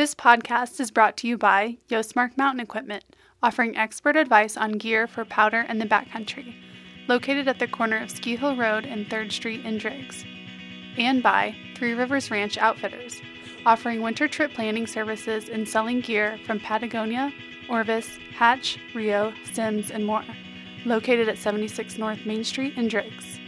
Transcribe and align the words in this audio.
This 0.00 0.14
podcast 0.14 0.80
is 0.80 0.90
brought 0.90 1.18
to 1.18 1.28
you 1.28 1.36
by 1.36 1.76
Yostmark 1.90 2.34
Mountain 2.38 2.60
Equipment, 2.60 3.04
offering 3.42 3.76
expert 3.76 4.16
advice 4.16 4.56
on 4.56 4.78
gear 4.78 5.06
for 5.06 5.26
powder 5.26 5.66
and 5.68 5.78
the 5.78 5.84
backcountry, 5.84 6.54
located 7.06 7.46
at 7.48 7.58
the 7.58 7.68
corner 7.68 7.98
of 7.98 8.10
Ski 8.10 8.34
Hill 8.34 8.56
Road 8.56 8.86
and 8.86 9.04
3rd 9.10 9.30
Street 9.30 9.62
in 9.66 9.76
Driggs. 9.76 10.24
And 10.96 11.22
by 11.22 11.54
Three 11.76 11.92
Rivers 11.92 12.30
Ranch 12.30 12.56
Outfitters, 12.56 13.20
offering 13.66 14.00
winter 14.00 14.26
trip 14.26 14.54
planning 14.54 14.86
services 14.86 15.50
and 15.50 15.68
selling 15.68 16.00
gear 16.00 16.38
from 16.46 16.60
Patagonia, 16.60 17.30
Orvis, 17.68 18.08
Hatch, 18.34 18.78
Rio, 18.94 19.34
Simms, 19.52 19.90
and 19.90 20.06
more, 20.06 20.24
located 20.86 21.28
at 21.28 21.36
76 21.36 21.98
North 21.98 22.24
Main 22.24 22.42
Street 22.42 22.72
in 22.78 22.88
Driggs. 22.88 23.38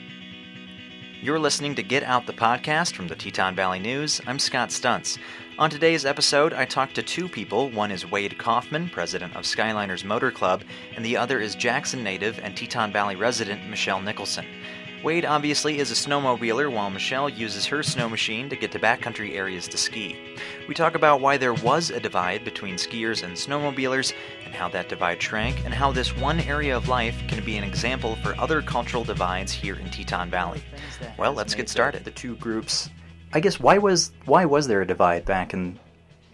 You're 1.23 1.39
listening 1.39 1.77
to 1.77 1.84
Get 1.84 2.03
Out 2.03 2.27
the 2.27 2.32
podcast 2.32 2.95
from 2.95 3.07
the 3.07 3.14
Teton 3.14 3.55
Valley 3.55 3.79
News. 3.79 4.21
I'm 4.27 4.41
Scott 4.41 4.71
Stuntz. 4.71 5.19
On 5.59 5.69
today's 5.69 6.07
episode, 6.07 6.55
I 6.55 6.64
talked 6.64 6.95
to 6.95 7.03
two 7.03 7.29
people. 7.29 7.69
One 7.71 7.91
is 7.91 8.11
Wade 8.11 8.38
Kaufman, 8.38 8.88
president 8.88 9.37
of 9.37 9.45
Skyliners 9.45 10.02
Motor 10.02 10.30
Club, 10.30 10.65
and 10.97 11.05
the 11.05 11.19
other 11.19 11.41
is 11.41 11.55
Jackson 11.55 12.02
native 12.02 12.41
and 12.42 12.56
Teton 12.56 12.91
Valley 12.91 13.16
resident 13.16 13.69
Michelle 13.69 14.01
Nicholson. 14.01 14.47
Wade 15.05 15.27
obviously 15.27 15.78
is 15.78 15.91
a 15.91 15.95
snowmobiler, 15.95 16.73
while 16.73 16.88
Michelle 16.88 17.28
uses 17.28 17.66
her 17.66 17.83
snow 17.83 18.09
machine 18.09 18.48
to 18.48 18.56
get 18.56 18.73
to 18.73 18.78
backcountry 18.78 19.34
areas 19.34 19.69
to 19.69 19.77
ski. 19.77 20.16
We 20.69 20.75
talk 20.75 20.95
about 20.95 21.20
why 21.20 21.37
there 21.37 21.55
was 21.55 21.91
a 21.91 22.00
divide 22.00 22.47
between 22.47 22.77
skiers 22.77 23.23
and 23.23 23.34
snowmobilers, 23.34 24.14
and 24.47 24.55
how 24.55 24.70
that 24.70 24.89
divide 24.89 25.20
shrank, 25.20 25.62
and 25.66 25.75
how 25.75 25.92
this 25.92 26.16
one 26.16 26.41
area 26.41 26.75
of 26.75 26.89
life 26.89 27.20
can 27.28 27.45
be 27.45 27.59
an 27.59 27.64
example 27.64 28.16
for 28.16 28.34
other 28.41 28.62
cultural 28.62 29.05
divides 29.05 29.53
here 29.53 29.77
in 29.77 29.91
Teton 29.91 30.30
Valley. 30.30 30.62
Well, 31.19 31.34
let's 31.34 31.55
get 31.55 31.69
started. 31.69 32.05
The 32.05 32.11
two 32.11 32.37
groups. 32.37 32.89
I 33.32 33.41
guess 33.41 33.59
why 33.59 33.78
was 33.78 34.12
why 34.24 34.45
was 34.45 34.68
there 34.68 34.82
a 34.82 34.86
divide 34.86 35.24
back 35.24 35.54
in 35.54 35.78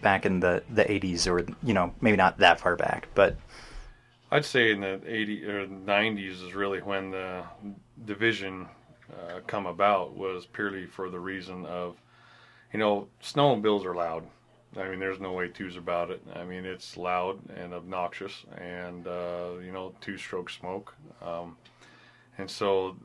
back 0.01 0.25
in 0.25 0.39
the 0.39 0.63
the 0.69 0.83
80s 0.83 1.27
or 1.27 1.45
you 1.63 1.73
know 1.73 1.93
maybe 2.01 2.17
not 2.17 2.37
that 2.39 2.59
far 2.59 2.75
back, 2.75 3.07
but 3.15 3.37
I'd 4.31 4.45
say 4.45 4.71
in 4.71 4.81
the 4.81 5.01
80 5.05 5.45
or 5.45 5.67
90s 5.67 6.45
is 6.45 6.53
really 6.53 6.79
when 6.79 7.09
the 7.11 7.43
division 8.05 8.67
uh, 9.11 9.39
come 9.47 9.65
about 9.65 10.15
was 10.15 10.45
purely 10.45 10.85
for 10.85 11.09
the 11.09 11.19
reason 11.19 11.65
of, 11.65 11.95
you 12.71 12.77
know, 12.77 13.07
snowmobiles 13.23 13.85
are 13.85 13.95
loud. 13.95 14.27
I 14.77 14.87
mean, 14.87 14.99
there's 14.99 15.19
no 15.19 15.31
way 15.31 15.47
twos 15.47 15.77
about 15.77 16.11
it. 16.11 16.21
I 16.35 16.43
mean, 16.43 16.63
it's 16.63 16.95
loud 16.95 17.39
and 17.57 17.73
obnoxious, 17.73 18.45
and 18.55 19.07
uh, 19.07 19.53
you 19.63 19.71
know, 19.71 19.95
two-stroke 19.99 20.51
smoke, 20.51 20.93
um, 21.23 21.57
and 22.37 22.49
so 22.49 22.95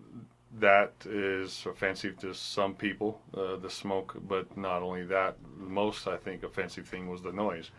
that 0.59 0.93
is 1.05 1.65
offensive 1.67 2.19
to 2.19 2.35
some 2.35 2.75
people, 2.75 3.21
uh, 3.37 3.57
the 3.57 3.71
smoke. 3.71 4.17
But 4.29 4.57
not 4.57 4.83
only 4.83 5.05
that, 5.05 5.37
the 5.59 5.69
most 5.69 6.07
I 6.07 6.17
think 6.17 6.43
offensive 6.43 6.87
thing 6.87 7.09
was 7.09 7.23
the 7.23 7.33
noise. 7.33 7.71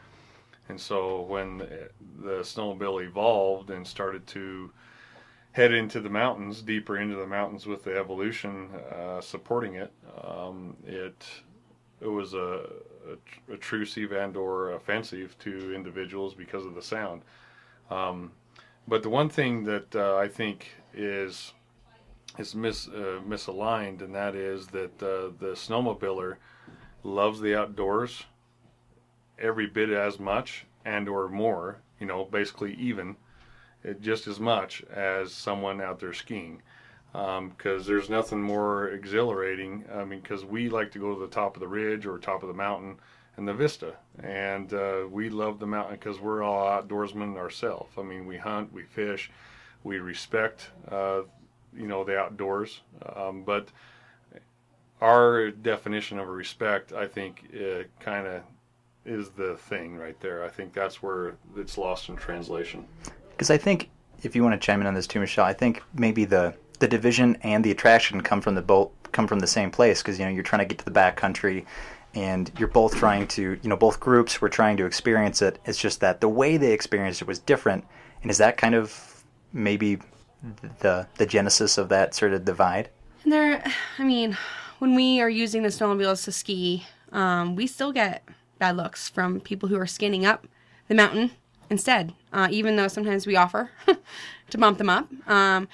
And 0.67 0.79
so 0.79 1.21
when 1.21 1.59
the 1.59 2.41
snowmobile 2.41 3.05
evolved 3.05 3.69
and 3.69 3.85
started 3.85 4.25
to 4.27 4.71
head 5.51 5.71
into 5.71 6.01
the 6.01 6.09
mountains, 6.09 6.61
deeper 6.61 6.97
into 6.97 7.15
the 7.15 7.27
mountains 7.27 7.65
with 7.65 7.83
the 7.83 7.97
evolution 7.97 8.69
uh, 8.91 9.21
supporting 9.21 9.75
it, 9.75 9.91
um, 10.23 10.75
it 10.85 11.23
it 12.01 12.07
was 12.07 12.33
a, 12.33 12.67
a 13.09 13.51
intrusive 13.51 14.11
and 14.11 14.35
or 14.35 14.71
offensive 14.71 15.37
to 15.39 15.73
individuals 15.73 16.33
because 16.33 16.65
of 16.65 16.75
the 16.75 16.81
sound. 16.81 17.21
Um, 17.89 18.31
but 18.87 19.01
the 19.01 19.09
one 19.09 19.29
thing 19.29 19.63
that 19.63 19.95
uh, 19.95 20.17
I 20.17 20.27
think 20.27 20.71
is 20.93 21.53
is 22.37 22.55
mis, 22.55 22.87
uh, 22.87 23.19
misaligned, 23.27 24.01
and 24.01 24.13
that 24.15 24.35
is 24.35 24.67
that 24.67 25.01
uh, 25.01 25.31
the 25.39 25.53
snowmobiler 25.53 26.37
loves 27.03 27.39
the 27.39 27.55
outdoors 27.55 28.23
every 29.39 29.67
bit 29.67 29.89
as 29.89 30.19
much 30.19 30.65
and 30.85 31.09
or 31.09 31.27
more, 31.27 31.81
you 31.99 32.05
know, 32.05 32.25
basically 32.25 32.73
even, 32.75 33.15
uh, 33.87 33.93
just 33.93 34.27
as 34.27 34.39
much 34.39 34.83
as 34.91 35.31
someone 35.31 35.81
out 35.81 35.99
there 35.99 36.13
skiing. 36.13 36.61
Because 37.11 37.81
um, 37.81 37.87
there's 37.87 38.09
nothing 38.09 38.41
more 38.41 38.89
exhilarating. 38.89 39.85
I 39.93 40.03
mean, 40.03 40.19
because 40.19 40.43
we 40.43 40.67
like 40.67 40.91
to 40.91 40.99
go 40.99 41.13
to 41.13 41.19
the 41.19 41.27
top 41.27 41.55
of 41.55 41.61
the 41.61 41.67
ridge 41.67 42.05
or 42.05 42.17
top 42.19 42.43
of 42.43 42.49
the 42.49 42.53
mountain 42.53 42.97
and 43.37 43.47
the 43.47 43.53
vista, 43.53 43.95
and 44.21 44.73
uh, 44.73 45.03
we 45.09 45.29
love 45.29 45.59
the 45.59 45.67
mountain 45.67 45.95
because 45.95 46.19
we're 46.19 46.43
all 46.43 46.65
outdoorsmen 46.65 47.37
ourselves. 47.37 47.93
I 47.97 48.01
mean, 48.01 48.25
we 48.25 48.37
hunt, 48.37 48.73
we 48.73 48.83
fish, 48.83 49.31
we 49.83 49.99
respect, 49.99 50.71
uh, 50.89 51.21
you 51.77 51.87
know, 51.87 52.03
the 52.03 52.17
outdoors. 52.17 52.81
Um, 53.15 53.43
but 53.43 53.69
our 55.01 55.51
definition 55.51 56.19
of 56.19 56.27
respect, 56.27 56.93
I 56.93 57.07
think, 57.07 57.51
kind 57.99 58.27
of 58.27 58.41
is 59.05 59.29
the 59.29 59.55
thing 59.55 59.97
right 59.97 60.19
there. 60.19 60.43
I 60.43 60.49
think 60.49 60.73
that's 60.73 61.01
where 61.01 61.35
it's 61.55 61.77
lost 61.77 62.09
in 62.09 62.15
translation. 62.15 62.87
Because 63.31 63.49
I 63.49 63.57
think 63.57 63.89
if 64.23 64.35
you 64.35 64.43
want 64.43 64.59
to 64.59 64.65
chime 64.65 64.81
in 64.81 64.87
on 64.87 64.93
this 64.93 65.07
too, 65.07 65.19
Michelle, 65.19 65.45
I 65.45 65.53
think 65.53 65.83
maybe 65.93 66.25
the 66.25 66.55
the 66.79 66.87
division 66.87 67.37
and 67.41 67.63
the 67.63 67.71
attraction 67.71 68.21
come 68.21 68.41
from 68.41 68.55
the 68.55 68.61
both 68.61 68.91
come 69.11 69.27
from 69.27 69.39
the 69.39 69.47
same 69.47 69.71
place 69.71 70.01
because 70.01 70.19
you 70.19 70.25
know 70.25 70.31
you're 70.31 70.43
trying 70.43 70.59
to 70.59 70.65
get 70.65 70.77
to 70.77 70.85
the 70.85 70.91
back 70.91 71.15
country 71.15 71.65
and 72.13 72.51
you're 72.57 72.67
both 72.67 72.95
trying 72.95 73.27
to 73.27 73.57
you 73.61 73.69
know 73.69 73.77
both 73.77 73.99
groups 73.99 74.41
were 74.41 74.49
trying 74.49 74.75
to 74.75 74.85
experience 74.85 75.41
it 75.41 75.57
it's 75.63 75.77
just 75.77 76.01
that 76.01 76.19
the 76.19 76.27
way 76.27 76.57
they 76.57 76.73
experienced 76.73 77.21
it 77.21 77.27
was 77.27 77.39
different 77.39 77.85
and 78.21 78.29
is 78.29 78.37
that 78.39 78.57
kind 78.57 78.75
of 78.75 79.23
maybe 79.53 79.97
the 80.79 81.07
the 81.15 81.25
genesis 81.25 81.77
of 81.77 81.89
that 81.89 82.13
sort 82.13 82.33
of 82.33 82.45
divide 82.45 82.89
there 83.25 83.63
i 83.97 84.03
mean 84.03 84.37
when 84.79 84.95
we 84.95 85.21
are 85.21 85.29
using 85.29 85.63
the 85.63 85.69
snowmobiles 85.69 86.23
to 86.23 86.31
ski 86.31 86.85
um, 87.11 87.55
we 87.55 87.65
still 87.65 87.91
get 87.91 88.27
bad 88.59 88.75
looks 88.77 89.09
from 89.09 89.39
people 89.39 89.69
who 89.69 89.79
are 89.79 89.87
skinning 89.87 90.25
up 90.25 90.47
the 90.87 90.95
mountain 90.95 91.31
instead. 91.69 92.13
Uh, 92.31 92.47
even 92.51 92.75
though 92.75 92.87
sometimes 92.87 93.25
we 93.25 93.35
offer 93.35 93.71
to 94.49 94.57
bump 94.57 94.77
them 94.77 94.89
up, 94.89 95.07
um, 95.27 95.67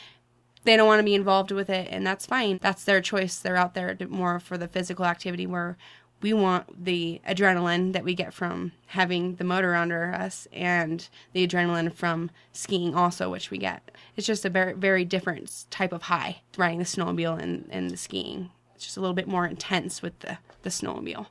they 0.63 0.77
don't 0.77 0.87
want 0.87 0.99
to 0.99 1.03
be 1.03 1.15
involved 1.15 1.51
with 1.51 1.69
it, 1.69 1.87
and 1.89 2.05
that's 2.05 2.25
fine. 2.25 2.59
That's 2.61 2.83
their 2.83 3.01
choice. 3.01 3.37
They're 3.37 3.57
out 3.57 3.73
there 3.73 3.97
more 4.09 4.39
for 4.39 4.57
the 4.57 4.67
physical 4.67 5.05
activity 5.05 5.47
where 5.47 5.77
we 6.21 6.33
want 6.33 6.85
the 6.85 7.21
adrenaline 7.27 7.93
that 7.93 8.03
we 8.03 8.13
get 8.13 8.33
from 8.33 8.71
having 8.87 9.35
the 9.35 9.43
motor 9.43 9.75
under 9.75 10.13
us 10.13 10.47
and 10.51 11.09
the 11.33 11.47
adrenaline 11.47 11.93
from 11.93 12.31
skiing 12.53 12.95
also 12.95 13.29
which 13.29 13.51
we 13.51 13.57
get. 13.57 13.91
It's 14.15 14.27
just 14.27 14.45
a 14.45 14.49
very 14.49 14.73
very 14.73 15.05
different 15.05 15.65
type 15.69 15.91
of 15.91 16.03
high 16.03 16.41
riding 16.57 16.79
the 16.79 16.85
snowmobile 16.85 17.41
and, 17.41 17.67
and 17.69 17.89
the 17.89 17.97
skiing. 17.97 18.51
It's 18.75 18.85
just 18.85 18.97
a 18.97 19.01
little 19.01 19.15
bit 19.15 19.27
more 19.27 19.45
intense 19.45 20.01
with 20.01 20.17
the, 20.19 20.37
the 20.63 20.69
snowmobile. 20.69 21.27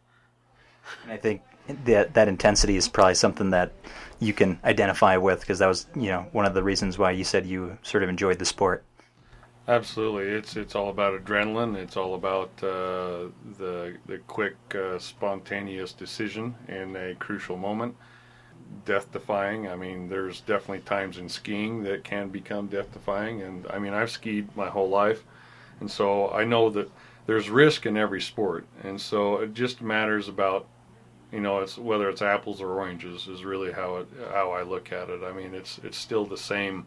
And 1.04 1.12
I 1.12 1.16
think 1.16 1.42
that 1.84 2.14
that 2.14 2.28
intensity 2.28 2.76
is 2.76 2.88
probably 2.88 3.14
something 3.14 3.50
that 3.50 3.72
you 4.18 4.32
can 4.32 4.58
identify 4.64 5.16
with 5.16 5.40
because 5.40 5.60
that 5.60 5.66
was 5.66 5.86
you 5.94 6.08
know 6.08 6.26
one 6.32 6.46
of 6.46 6.54
the 6.54 6.62
reasons 6.62 6.98
why 6.98 7.10
you 7.10 7.24
said 7.24 7.46
you 7.46 7.78
sort 7.82 8.02
of 8.02 8.08
enjoyed 8.08 8.38
the 8.38 8.44
sport. 8.44 8.84
Absolutely, 9.70 10.25
it's 10.32 10.56
it's 10.56 10.75
all 10.75 10.88
about 10.91 11.25
adrenaline. 11.25 11.76
It's 11.76 11.97
all 11.97 12.14
about 12.14 12.50
uh, 12.62 13.28
the 13.58 13.97
the 14.06 14.19
quick, 14.26 14.56
uh, 14.75 14.98
spontaneous 14.98 15.92
decision 15.92 16.56
in 16.66 16.97
a 16.97 17.14
crucial 17.14 17.56
moment. 17.56 17.94
Death 18.84 19.12
defying. 19.12 19.69
I 19.69 19.76
mean, 19.76 20.09
there's 20.09 20.41
definitely 20.41 20.80
times 20.80 21.19
in 21.19 21.28
skiing 21.28 21.84
that 21.84 22.04
can 22.04 22.30
become 22.30 22.66
death 22.66 22.92
defying, 22.92 23.42
and 23.42 23.66
I 23.70 23.78
mean, 23.78 23.94
I've 23.94 24.10
skied 24.10 24.54
my 24.56 24.69
whole 24.69 24.88
life, 24.91 25.25
and 25.80 25.91
so 25.91 26.30
I 26.32 26.44
know 26.44 26.70
that 26.70 26.91
there's 27.26 27.50
risk 27.50 27.86
in 27.86 27.97
every 27.97 28.20
sport, 28.20 28.66
and 28.82 29.00
so 29.00 29.36
it 29.36 29.54
just 29.54 29.82
matters 29.82 30.28
about 30.28 30.66
you 31.32 31.41
know 31.41 31.60
it's 31.60 31.78
whether 31.78 32.09
it's 32.10 32.22
apples 32.22 32.60
or 32.60 32.72
oranges 32.72 33.28
is 33.28 33.44
really 33.44 33.72
how 33.72 33.98
it 33.98 34.09
how 34.32 34.53
I 34.53 34.62
look 34.62 34.92
at 34.92 35.10
it. 35.10 35.22
I 35.25 35.32
mean 35.32 35.54
it's 35.54 35.78
it's 35.84 35.98
still 35.98 36.26
the 36.26 36.38
same 36.38 36.86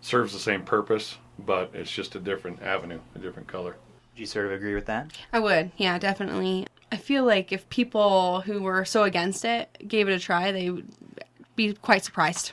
serves 0.00 0.32
the 0.32 0.38
same 0.38 0.62
purpose, 0.62 1.18
but 1.46 1.70
it's 1.74 1.90
just 1.90 2.14
a 2.14 2.20
different 2.20 2.62
avenue, 2.62 3.00
a 3.14 3.18
different 3.18 3.48
color. 3.48 3.76
Do 4.14 4.20
you 4.20 4.26
sort 4.26 4.46
of 4.46 4.52
agree 4.52 4.74
with 4.74 4.86
that? 4.86 5.12
I 5.32 5.38
would, 5.38 5.70
yeah, 5.76 5.98
definitely. 5.98 6.66
I 6.92 6.96
feel 6.96 7.24
like 7.24 7.52
if 7.52 7.68
people 7.68 8.40
who 8.42 8.62
were 8.62 8.84
so 8.84 9.04
against 9.04 9.44
it 9.44 9.68
gave 9.86 10.08
it 10.08 10.12
a 10.12 10.18
try, 10.18 10.52
they 10.52 10.70
would 10.70 10.88
be 11.56 11.74
quite 11.74 12.04
surprised 12.04 12.52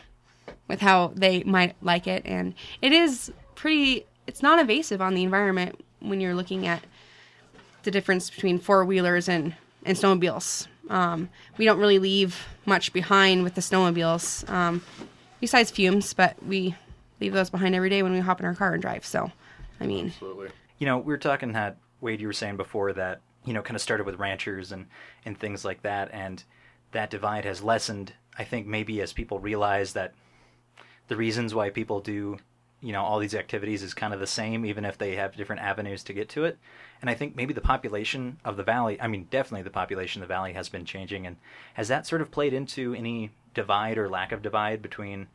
with 0.68 0.82
how 0.82 1.12
they 1.16 1.44
might 1.44 1.76
like 1.82 2.08
it, 2.08 2.24
and 2.26 2.54
it 2.82 2.92
is 2.92 3.32
pretty. 3.56 4.06
It's 4.28 4.44
not 4.44 4.60
invasive 4.60 5.02
on 5.02 5.14
the 5.14 5.24
environment 5.24 5.80
when 6.00 6.22
you're 6.22 6.36
looking 6.36 6.68
at 6.68 6.84
the 7.84 7.92
difference 7.92 8.30
between 8.30 8.60
four 8.60 8.84
wheelers 8.84 9.30
and, 9.30 9.56
and 9.86 9.98
snowmobiles. 9.98 10.68
Um, 10.90 11.30
we 11.58 11.66
don't 11.66 11.80
really 11.80 12.00
leave 12.00 12.46
much 12.66 12.92
behind 12.92 13.44
with 13.44 13.56
the 13.56 13.62
snowmobiles, 13.62 14.48
um, 14.50 14.84
besides 15.40 15.72
fumes, 15.72 16.14
but 16.14 16.42
we 16.46 16.76
leave 17.20 17.34
those 17.34 17.50
behind 17.50 17.76
every 17.76 17.90
day 17.90 18.04
when 18.04 18.14
we 18.14 18.20
hop 18.20 18.40
in 18.40 18.46
our 18.46 18.56
car 18.56 18.74
and 18.74 18.82
drive. 18.82 19.06
So, 19.06 19.32
I 19.80 19.88
mean, 19.88 20.08
Absolutely. 20.08 20.50
You 20.78 20.86
know, 20.86 20.98
we 20.98 21.14
were 21.14 21.18
talking 21.18 21.54
that 21.54 21.78
Wade, 22.02 22.22
you 22.22 22.28
were 22.28 22.34
saying 22.34 22.58
before 22.58 22.94
that 22.94 23.22
you 23.46 23.54
know 23.54 23.62
kind 23.62 23.76
of 23.76 23.82
started 23.82 24.06
with 24.06 24.20
ranchers 24.20 24.72
and 24.72 24.88
and 25.26 25.40
things 25.40 25.66
like 25.66 25.82
that, 25.84 26.10
and 26.12 26.44
that 26.92 27.10
divide 27.10 27.46
has 27.46 27.64
lessened. 27.64 28.14
I 28.38 28.44
think 28.44 28.68
maybe 28.68 29.02
as 29.02 29.14
people 29.14 29.40
realize 29.40 29.94
that 29.94 30.14
the 31.08 31.16
reasons 31.16 31.56
why 31.56 31.70
people 31.70 32.02
do 32.02 32.38
you 32.82 32.92
know 32.92 33.02
all 33.02 33.20
these 33.20 33.34
activities 33.34 33.82
is 33.82 33.94
kind 33.94 34.14
of 34.14 34.20
the 34.20 34.28
same, 34.28 34.66
even 34.66 34.86
if 34.86 34.98
they 34.98 35.16
have 35.16 35.36
different 35.36 35.62
avenues 35.62 36.04
to 36.04 36.14
get 36.14 36.30
to 36.30 36.46
it. 36.46 36.58
And 37.02 37.10
I 37.10 37.14
think 37.14 37.36
maybe 37.36 37.54
the 37.54 37.62
population 37.62 38.40
of 38.44 38.58
the 38.58 38.64
valley, 38.64 39.00
I 39.00 39.08
mean, 39.08 39.28
definitely 39.30 39.64
the 39.64 39.70
population 39.70 40.22
of 40.22 40.28
the 40.28 40.34
valley 40.34 40.54
has 40.54 40.70
been 40.70 40.86
changing. 40.86 41.28
And 41.28 41.38
has 41.76 41.88
that 41.90 42.08
sort 42.08 42.22
of 42.22 42.32
played 42.32 42.54
into 42.54 42.94
any 42.96 43.32
divide 43.54 43.98
or 43.98 44.10
lack 44.10 44.32
of 44.32 44.42
divide 44.42 44.82
between 44.82 45.28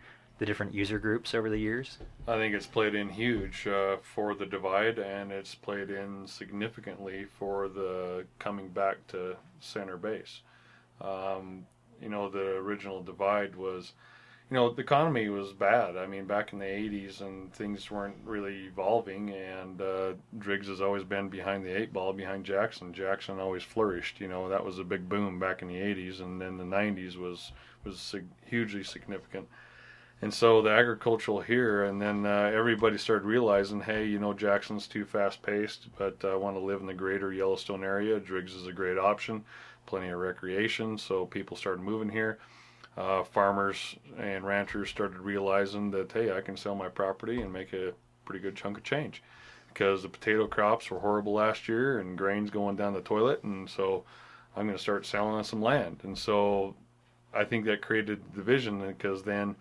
the 0.43 0.47
different 0.47 0.75
user 0.75 0.99
groups 0.99 1.37
over 1.37 1.49
the 1.49 1.57
years? 1.57 1.99
I 2.27 2.35
think 2.35 2.53
it's 2.53 2.67
played 2.67 2.97
in 2.97 3.09
huge 3.09 3.65
uh, 3.69 3.99
for 4.03 4.35
the 4.35 4.45
divide, 4.45 4.99
and 4.99 5.31
it's 5.31 5.55
played 5.55 5.89
in 5.89 6.27
significantly 6.27 7.27
for 7.39 7.69
the 7.69 8.25
coming 8.41 8.67
back 8.67 9.07
to 9.09 9.37
center 9.61 9.97
base. 9.97 10.41
Um, 11.01 11.65
you 12.01 12.09
know, 12.09 12.29
the 12.29 12.57
original 12.57 13.05
divide 13.05 13.55
was, 13.55 13.93
you 14.51 14.57
know, 14.57 14.75
the 14.75 14.83
economy 14.83 15.29
was 15.29 15.53
bad. 15.53 15.97
I 15.97 16.09
mean, 16.09 16.25
back 16.25 16.53
in 16.53 16.59
the 16.59 16.65
80s, 16.65 17.21
and 17.21 17.55
things 17.55 17.89
weren't 17.89 18.17
really 18.25 18.65
evolving, 18.65 19.31
and 19.31 19.81
uh, 19.81 20.15
Driggs 20.41 20.67
has 20.67 20.81
always 20.81 21.05
been 21.05 21.29
behind 21.29 21.65
the 21.65 21.71
eight 21.71 21.93
ball, 21.93 22.13
behind 22.13 22.45
Jackson. 22.45 22.93
Jackson 22.93 23.39
always 23.39 23.63
flourished. 23.63 24.19
You 24.19 24.27
know, 24.27 24.49
that 24.49 24.65
was 24.65 24.81
a 24.81 24.85
big 24.85 25.09
boom 25.09 25.39
back 25.39 25.63
in 25.63 25.69
the 25.69 25.77
80s, 25.77 26.21
and 26.21 26.41
then 26.41 26.59
the 26.59 26.65
90s 26.65 27.17
was 27.17 27.53
was 27.85 28.01
sig- 28.01 28.27
hugely 28.45 28.83
significant 28.83 29.47
and 30.23 30.33
so 30.33 30.63
the 30.63 30.71
agricultural 30.71 31.41
here, 31.41 31.85
and 31.85 32.01
then 32.01 32.25
uh, 32.25 32.51
everybody 32.55 32.97
started 32.97 33.27
realizing, 33.27 33.81
hey, 33.81 34.07
you 34.07 34.21
know, 34.21 34.33
Jackson's 34.33 34.87
too 34.87 35.05
fast 35.05 35.43
paced, 35.43 35.89
but 35.99 36.25
I 36.25 36.37
want 36.37 36.57
to 36.57 36.61
live 36.61 36.81
in 36.81 36.87
the 36.87 36.95
greater 36.95 37.33
Yellowstone 37.33 37.83
area. 37.83 38.21
Driggs 38.21 38.55
is 38.55 38.69
a 38.69 38.73
great 38.73 38.99
option, 38.99 39.45
plenty 39.85 40.11
of 40.11 40.21
recreation, 40.21 40.97
so 40.97 41.27
people 41.27 41.57
started 41.57 41.83
moving 41.83 42.09
here. 42.09 42.39
Uh, 42.97 43.25
farmers 43.25 43.97
and 44.17 44.45
ranchers 44.45 44.89
started 44.91 45.19
realizing 45.19 45.91
that, 45.91 46.13
hey, 46.13 46.31
I 46.37 46.41
can 46.41 46.57
sell 46.57 46.77
my 46.77 46.89
property 46.89 47.41
and 47.41 47.53
make 47.53 47.73
a 47.73 47.93
pretty 48.25 48.41
good 48.41 48.55
chunk 48.55 48.77
of 48.77 48.85
change 48.85 49.23
because 49.69 50.03
the 50.03 50.09
potato 50.09 50.47
crops 50.47 50.91
were 50.91 51.01
horrible 51.01 51.33
last 51.33 51.67
year 51.67 51.99
and 51.99 52.17
grains 52.17 52.51
going 52.51 52.77
down 52.77 52.93
the 52.93 53.01
toilet, 53.01 53.43
and 53.43 53.69
so 53.69 54.05
I'm 54.55 54.67
going 54.67 54.77
to 54.77 54.83
start 54.83 55.05
selling 55.05 55.35
on 55.35 55.43
some 55.43 55.63
land. 55.63 56.01
And 56.05 56.17
so 56.17 56.77
I 57.35 57.45
think 57.45 57.65
that 57.65 57.83
created 57.83 58.35
division 58.35 58.87
because 58.87 59.25
then 59.25 59.57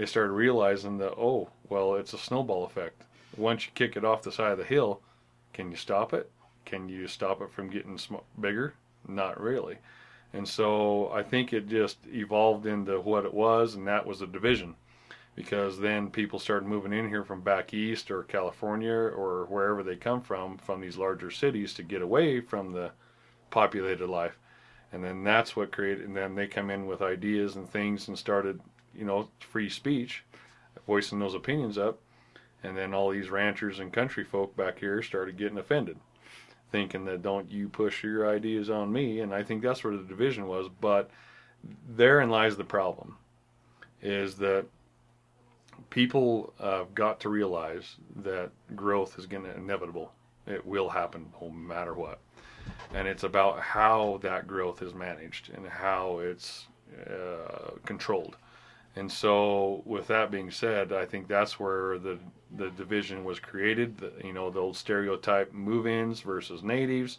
they 0.00 0.06
started 0.06 0.32
realizing 0.32 0.96
that 0.96 1.12
oh 1.18 1.50
well 1.68 1.94
it's 1.94 2.14
a 2.14 2.18
snowball 2.18 2.64
effect. 2.64 3.02
Once 3.36 3.66
you 3.66 3.72
kick 3.74 3.98
it 3.98 4.04
off 4.04 4.22
the 4.22 4.32
side 4.32 4.52
of 4.52 4.56
the 4.56 4.64
hill 4.64 5.02
can 5.52 5.70
you 5.70 5.76
stop 5.76 6.14
it? 6.14 6.30
Can 6.64 6.88
you 6.88 7.06
stop 7.06 7.42
it 7.42 7.52
from 7.52 7.68
getting 7.68 7.98
sm- 7.98 8.24
bigger? 8.40 8.72
Not 9.06 9.38
really. 9.38 9.76
And 10.32 10.48
so 10.48 11.10
i 11.12 11.22
think 11.22 11.52
it 11.52 11.68
just 11.68 11.98
evolved 12.06 12.64
into 12.64 12.98
what 12.98 13.26
it 13.26 13.34
was 13.34 13.74
and 13.74 13.86
that 13.88 14.06
was 14.06 14.22
a 14.22 14.26
division. 14.26 14.74
Because 15.36 15.78
then 15.78 16.08
people 16.08 16.38
started 16.38 16.66
moving 16.66 16.94
in 16.94 17.06
here 17.06 17.22
from 17.22 17.42
back 17.42 17.74
east 17.74 18.10
or 18.10 18.22
california 18.22 18.90
or 18.90 19.44
wherever 19.50 19.82
they 19.82 19.96
come 19.96 20.22
from 20.22 20.56
from 20.56 20.80
these 20.80 20.96
larger 20.96 21.30
cities 21.30 21.74
to 21.74 21.82
get 21.82 22.00
away 22.00 22.40
from 22.40 22.72
the 22.72 22.90
populated 23.50 24.08
life. 24.08 24.38
And 24.92 25.04
then 25.04 25.24
that's 25.24 25.54
what 25.54 25.72
created 25.72 26.06
and 26.06 26.16
then 26.16 26.36
they 26.36 26.46
come 26.46 26.70
in 26.70 26.86
with 26.86 27.02
ideas 27.02 27.56
and 27.56 27.68
things 27.68 28.08
and 28.08 28.18
started 28.18 28.62
you 28.94 29.04
know, 29.04 29.28
free 29.40 29.68
speech, 29.68 30.24
voicing 30.86 31.18
those 31.18 31.34
opinions 31.34 31.78
up. 31.78 31.98
And 32.62 32.76
then 32.76 32.92
all 32.92 33.10
these 33.10 33.30
ranchers 33.30 33.78
and 33.78 33.92
country 33.92 34.24
folk 34.24 34.54
back 34.56 34.78
here 34.78 35.02
started 35.02 35.38
getting 35.38 35.58
offended, 35.58 35.96
thinking 36.70 37.06
that 37.06 37.22
don't 37.22 37.50
you 37.50 37.68
push 37.68 38.04
your 38.04 38.28
ideas 38.28 38.68
on 38.68 38.92
me. 38.92 39.20
And 39.20 39.34
I 39.34 39.42
think 39.42 39.62
that's 39.62 39.82
where 39.82 39.96
the 39.96 40.02
division 40.02 40.46
was. 40.46 40.68
But 40.80 41.10
therein 41.88 42.28
lies 42.28 42.56
the 42.56 42.64
problem 42.64 43.16
is 44.02 44.36
that 44.36 44.66
people 45.88 46.52
uh, 46.60 46.84
got 46.94 47.20
to 47.20 47.28
realize 47.28 47.96
that 48.16 48.50
growth 48.76 49.18
is 49.18 49.26
going 49.26 49.44
to 49.44 49.54
inevitable. 49.56 50.12
It 50.46 50.64
will 50.66 50.88
happen 50.88 51.32
no 51.40 51.50
matter 51.50 51.94
what. 51.94 52.18
And 52.94 53.08
it's 53.08 53.24
about 53.24 53.60
how 53.60 54.18
that 54.22 54.46
growth 54.46 54.82
is 54.82 54.94
managed 54.94 55.50
and 55.54 55.66
how 55.66 56.18
it's 56.18 56.66
uh, 57.08 57.70
controlled. 57.84 58.36
And 58.96 59.10
so, 59.10 59.82
with 59.84 60.08
that 60.08 60.30
being 60.30 60.50
said, 60.50 60.92
I 60.92 61.06
think 61.06 61.28
that's 61.28 61.60
where 61.60 61.98
the 61.98 62.18
the 62.56 62.70
division 62.70 63.24
was 63.24 63.38
created. 63.38 63.98
The, 63.98 64.12
you 64.24 64.32
know, 64.32 64.50
the 64.50 64.58
old 64.60 64.76
stereotype 64.76 65.52
move-ins 65.52 66.20
versus 66.20 66.64
natives, 66.64 67.18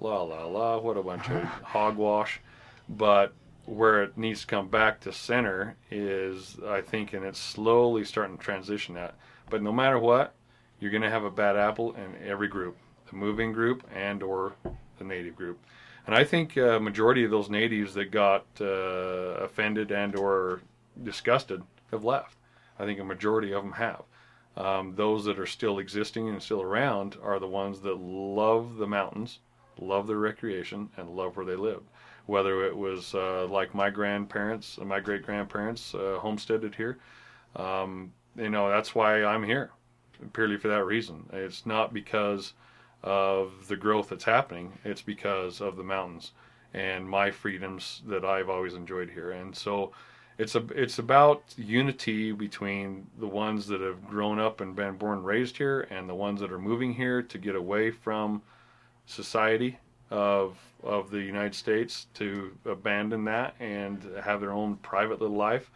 la 0.00 0.22
la 0.22 0.46
la. 0.46 0.78
What 0.78 0.96
a 0.96 1.02
bunch 1.02 1.28
of 1.28 1.42
hogwash. 1.62 2.40
But 2.88 3.34
where 3.66 4.02
it 4.02 4.16
needs 4.16 4.40
to 4.40 4.46
come 4.46 4.68
back 4.68 5.00
to 5.00 5.12
center 5.12 5.76
is, 5.90 6.56
I 6.66 6.80
think, 6.80 7.12
and 7.12 7.24
it's 7.24 7.38
slowly 7.38 8.04
starting 8.04 8.36
to 8.36 8.42
transition 8.42 8.94
that. 8.94 9.14
But 9.50 9.62
no 9.62 9.72
matter 9.72 9.98
what, 9.98 10.34
you're 10.80 10.90
going 10.90 11.02
to 11.02 11.10
have 11.10 11.24
a 11.24 11.30
bad 11.30 11.56
apple 11.56 11.92
in 11.92 12.16
every 12.26 12.48
group, 12.48 12.76
the 13.08 13.16
moving 13.16 13.52
group 13.52 13.84
and 13.94 14.22
or 14.22 14.54
the 14.98 15.04
native 15.04 15.36
group. 15.36 15.58
And 16.06 16.14
I 16.16 16.24
think 16.24 16.56
a 16.56 16.76
uh, 16.76 16.80
majority 16.80 17.24
of 17.24 17.30
those 17.30 17.48
natives 17.48 17.94
that 17.94 18.10
got 18.10 18.44
uh, 18.60 18.64
offended 18.64 19.92
and 19.92 20.16
or 20.16 20.60
disgusted 21.02 21.62
have 21.90 22.04
left. 22.04 22.36
I 22.78 22.84
think 22.84 22.98
a 22.98 23.04
majority 23.04 23.52
of 23.52 23.62
them 23.62 23.72
have. 23.72 24.02
Um, 24.56 24.94
those 24.96 25.24
that 25.24 25.38
are 25.38 25.46
still 25.46 25.78
existing 25.78 26.28
and 26.28 26.42
still 26.42 26.60
around 26.60 27.16
are 27.22 27.38
the 27.38 27.48
ones 27.48 27.80
that 27.80 27.98
love 27.98 28.76
the 28.76 28.86
mountains, 28.86 29.38
love 29.78 30.06
their 30.06 30.18
recreation, 30.18 30.90
and 30.96 31.10
love 31.10 31.36
where 31.36 31.46
they 31.46 31.56
live. 31.56 31.82
Whether 32.26 32.64
it 32.64 32.76
was 32.76 33.14
uh, 33.14 33.46
like 33.46 33.74
my 33.74 33.90
grandparents, 33.90 34.78
my 34.78 35.00
great 35.00 35.22
grandparents 35.22 35.94
uh, 35.94 36.18
homesteaded 36.20 36.74
here, 36.74 36.98
um, 37.56 38.12
you 38.36 38.50
know 38.50 38.68
that's 38.68 38.94
why 38.94 39.24
I'm 39.24 39.42
here, 39.42 39.70
purely 40.32 40.56
for 40.56 40.68
that 40.68 40.84
reason. 40.84 41.28
It's 41.32 41.66
not 41.66 41.92
because 41.92 42.52
of 43.02 43.66
the 43.68 43.76
growth 43.76 44.10
that's 44.10 44.24
happening; 44.24 44.78
it's 44.84 45.02
because 45.02 45.60
of 45.60 45.76
the 45.76 45.82
mountains 45.82 46.32
and 46.74 47.08
my 47.08 47.30
freedoms 47.30 48.02
that 48.06 48.24
I've 48.24 48.48
always 48.48 48.74
enjoyed 48.74 49.10
here. 49.10 49.32
And 49.32 49.54
so 49.54 49.92
it's 50.38 50.54
a 50.54 50.64
it's 50.74 50.98
about 50.98 51.42
unity 51.56 52.32
between 52.32 53.06
the 53.18 53.26
ones 53.26 53.66
that 53.66 53.80
have 53.80 54.06
grown 54.06 54.38
up 54.38 54.60
and 54.60 54.74
been 54.74 54.96
born 54.96 55.18
and 55.18 55.26
raised 55.26 55.56
here 55.56 55.82
and 55.90 56.08
the 56.08 56.14
ones 56.14 56.40
that 56.40 56.52
are 56.52 56.58
moving 56.58 56.94
here 56.94 57.22
to 57.22 57.38
get 57.38 57.54
away 57.54 57.90
from 57.90 58.42
society 59.06 59.78
of 60.10 60.56
of 60.82 61.10
the 61.10 61.20
United 61.20 61.54
States 61.54 62.06
to 62.14 62.56
abandon 62.64 63.24
that 63.24 63.54
and 63.60 64.02
have 64.22 64.40
their 64.40 64.52
own 64.52 64.76
private 64.76 65.20
little 65.20 65.36
life 65.36 65.70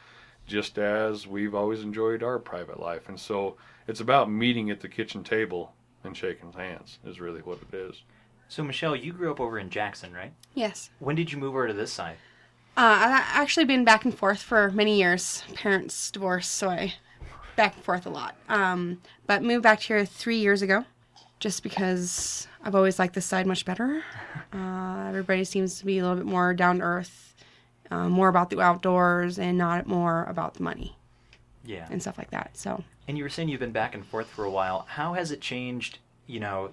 just 0.47 0.79
as 0.79 1.27
we've 1.27 1.55
always 1.55 1.83
enjoyed 1.83 2.23
our 2.23 2.39
private 2.39 2.79
life. 2.79 3.09
And 3.09 3.19
so 3.19 3.57
it's 3.89 4.01
about 4.01 4.31
meeting 4.31 4.71
at 4.71 4.81
the 4.81 4.89
kitchen 4.89 5.25
table 5.25 5.73
and 6.05 6.17
shaking 6.17 6.53
hands 6.53 6.99
is 7.05 7.21
really 7.21 7.41
what 7.41 7.59
it 7.73 7.75
is. 7.75 8.03
So 8.49 8.63
michelle 8.63 8.97
you 8.97 9.13
grew 9.13 9.31
up 9.31 9.41
over 9.41 9.59
in 9.59 9.71
jackson 9.71 10.13
right? 10.13 10.33
Yes. 10.55 10.91
When 10.99 11.17
did 11.17 11.33
you 11.33 11.39
move 11.39 11.51
over 11.51 11.69
to 11.69 11.75
this 11.75 11.93
side 11.93 12.17
uh, 12.77 12.99
I've 13.01 13.43
actually 13.43 13.65
been 13.65 13.85
back 13.85 14.05
and 14.05 14.17
forth 14.17 14.43
for 14.43 14.71
many 14.71 14.99
years. 14.99 15.43
Parents 15.55 16.11
divorced, 16.11 16.53
so 16.53 16.69
I 16.69 16.95
back 17.57 17.75
and 17.75 17.85
forth 17.85 18.07
a 18.07 18.11
lot. 18.11 18.37
Um, 18.49 19.01
but 19.27 19.43
moved 19.43 19.63
back 19.63 19.81
here 19.81 20.05
three 20.05 20.37
years 20.37 20.61
ago, 20.61 20.85
just 21.41 21.63
because 21.63 22.47
I've 22.63 22.75
always 22.75 22.99
liked 22.99 23.15
this 23.15 23.25
side 23.25 23.47
much 23.47 23.65
better. 23.65 24.03
Uh, 24.53 25.07
everybody 25.09 25.45
seems 25.45 25.79
to 25.79 25.87
be 25.87 25.99
a 25.99 26.03
little 26.03 26.19
bit 26.19 26.27
more 26.27 26.53
down 26.53 26.79
to 26.79 26.85
earth, 26.85 27.35
uh, 27.91 28.09
more 28.09 28.29
about 28.29 28.51
the 28.51 28.61
outdoors, 28.61 29.39
and 29.39 29.57
not 29.57 29.87
more 29.87 30.25
about 30.25 30.55
the 30.55 30.63
money. 30.63 30.97
Yeah. 31.65 31.89
And 31.91 32.01
stuff 32.01 32.19
like 32.19 32.31
that. 32.31 32.57
So. 32.57 32.85
And 33.09 33.17
you 33.17 33.25
were 33.25 33.31
saying 33.31 33.49
you've 33.49 33.61
been 33.61 33.73
back 33.73 33.95
and 33.95 34.05
forth 34.05 34.29
for 34.29 34.45
a 34.45 34.51
while. 34.51 34.87
How 34.89 35.15
has 35.15 35.31
it 35.31 35.41
changed? 35.41 35.99
You 36.27 36.41
know, 36.41 36.71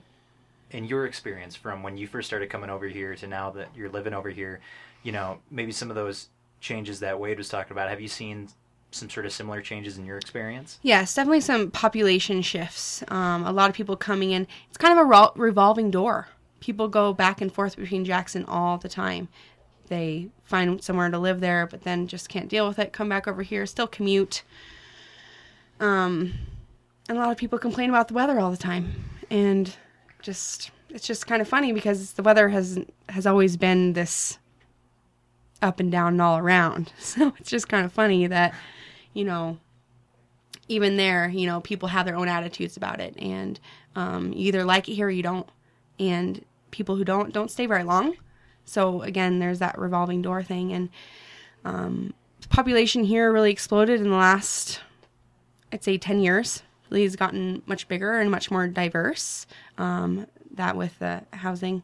in 0.71 0.85
your 0.85 1.05
experience 1.05 1.55
from 1.55 1.83
when 1.83 1.97
you 1.97 2.07
first 2.07 2.27
started 2.27 2.49
coming 2.49 2.69
over 2.69 2.87
here 2.87 3.15
to 3.15 3.27
now 3.27 3.51
that 3.51 3.69
you're 3.75 3.89
living 3.89 4.13
over 4.13 4.29
here 4.29 4.59
you 5.03 5.11
know, 5.11 5.39
maybe 5.51 5.71
some 5.71 5.89
of 5.89 5.95
those 5.95 6.29
changes 6.59 7.01
that 7.01 7.19
Wade 7.19 7.37
was 7.37 7.49
talking 7.49 7.71
about. 7.71 7.89
Have 7.89 8.01
you 8.01 8.07
seen 8.07 8.49
some 8.91 9.09
sort 9.09 9.25
of 9.25 9.31
similar 9.31 9.61
changes 9.61 9.97
in 9.97 10.05
your 10.05 10.17
experience? 10.17 10.79
Yes, 10.81 11.13
definitely 11.13 11.41
some 11.41 11.71
population 11.71 12.41
shifts. 12.41 13.03
Um, 13.09 13.45
a 13.45 13.51
lot 13.51 13.69
of 13.69 13.75
people 13.75 13.95
coming 13.95 14.31
in. 14.31 14.47
It's 14.69 14.77
kind 14.77 14.97
of 14.97 15.05
a 15.05 15.31
revolving 15.35 15.91
door. 15.91 16.29
People 16.59 16.87
go 16.87 17.13
back 17.13 17.41
and 17.41 17.51
forth 17.51 17.75
between 17.75 18.05
Jackson 18.05 18.45
all 18.45 18.77
the 18.77 18.89
time. 18.89 19.27
They 19.87 20.29
find 20.45 20.81
somewhere 20.81 21.09
to 21.09 21.19
live 21.19 21.41
there, 21.41 21.67
but 21.67 21.83
then 21.83 22.07
just 22.07 22.29
can't 22.29 22.47
deal 22.47 22.67
with 22.67 22.79
it. 22.79 22.93
Come 22.93 23.09
back 23.09 23.27
over 23.27 23.41
here, 23.41 23.65
still 23.65 23.87
commute. 23.87 24.43
Um, 25.79 26.33
and 27.09 27.17
a 27.17 27.21
lot 27.21 27.31
of 27.31 27.37
people 27.37 27.59
complain 27.59 27.89
about 27.89 28.07
the 28.07 28.13
weather 28.13 28.39
all 28.39 28.51
the 28.51 28.57
time, 28.57 28.93
and 29.29 29.75
just 30.21 30.71
it's 30.89 31.05
just 31.05 31.27
kind 31.27 31.41
of 31.41 31.47
funny 31.47 31.73
because 31.73 32.13
the 32.13 32.23
weather 32.23 32.47
has 32.49 32.79
has 33.09 33.27
always 33.27 33.57
been 33.57 33.93
this 33.93 34.37
up 35.63 35.79
and 35.79 35.91
down 35.91 36.13
and 36.13 36.21
all 36.21 36.37
around. 36.37 36.91
So 36.99 37.33
it's 37.39 37.49
just 37.49 37.69
kind 37.69 37.85
of 37.85 37.93
funny 37.93 38.27
that, 38.27 38.53
you 39.13 39.23
know, 39.23 39.57
even 40.67 40.97
there, 40.97 41.27
you 41.29 41.45
know, 41.45 41.61
people 41.61 41.89
have 41.89 42.05
their 42.05 42.15
own 42.15 42.27
attitudes 42.27 42.77
about 42.77 42.99
it, 42.99 43.15
and 43.17 43.59
um, 43.95 44.33
you 44.33 44.47
either 44.47 44.63
like 44.63 44.87
it 44.89 44.93
here 44.95 45.07
or 45.07 45.11
you 45.11 45.23
don't. 45.23 45.47
And 45.99 46.43
people 46.71 46.95
who 46.95 47.03
don't 47.03 47.33
don't 47.33 47.51
stay 47.51 47.65
very 47.65 47.83
long. 47.83 48.15
So 48.65 49.01
again, 49.01 49.39
there's 49.39 49.59
that 49.59 49.77
revolving 49.77 50.21
door 50.21 50.41
thing, 50.41 50.71
and 50.73 50.89
um, 51.65 52.13
population 52.49 53.03
here 53.03 53.31
really 53.31 53.51
exploded 53.51 53.99
in 53.99 54.09
the 54.09 54.15
last, 54.15 54.79
I'd 55.71 55.83
say, 55.83 55.97
ten 55.97 56.19
years. 56.19 56.63
lately 56.89 57.03
has 57.03 57.15
gotten 57.15 57.61
much 57.65 57.87
bigger 57.87 58.19
and 58.19 58.31
much 58.31 58.49
more 58.49 58.67
diverse. 58.67 59.45
Um, 59.77 60.27
that 60.55 60.77
with 60.77 60.97
the 60.99 61.23
housing, 61.33 61.83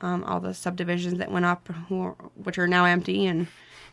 um, 0.00 0.24
all 0.24 0.40
the 0.40 0.54
subdivisions 0.54 1.18
that 1.18 1.30
went 1.30 1.44
up, 1.44 1.68
which 2.36 2.58
are 2.58 2.68
now 2.68 2.84
empty, 2.84 3.26
and 3.26 3.46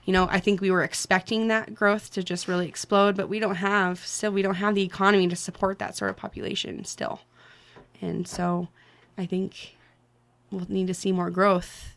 you 0.06 0.14
know, 0.14 0.28
I 0.32 0.40
think 0.40 0.62
we 0.62 0.72
were 0.72 0.84
expecting 0.84 1.48
that 1.50 1.76
growth 1.76 2.12
to 2.12 2.24
just 2.24 2.48
really 2.48 2.68
explode, 2.68 3.16
but 3.16 3.30
we 3.30 3.40
don't 3.40 3.56
have 3.56 4.06
still 4.06 4.32
we 4.32 4.42
don't 4.42 4.56
have 4.56 4.76
the 4.76 4.84
economy 4.84 5.28
to 5.28 5.36
support 5.36 5.80
that 5.80 5.96
sort 5.96 6.10
of 6.10 6.18
population 6.18 6.84
still, 6.86 7.22
and 8.02 8.28
so 8.28 8.68
I 9.18 9.26
think 9.26 9.78
we'll 10.52 10.66
need 10.68 10.88
to 10.88 10.94
see 10.94 11.12
more 11.12 11.30
growth 11.30 11.96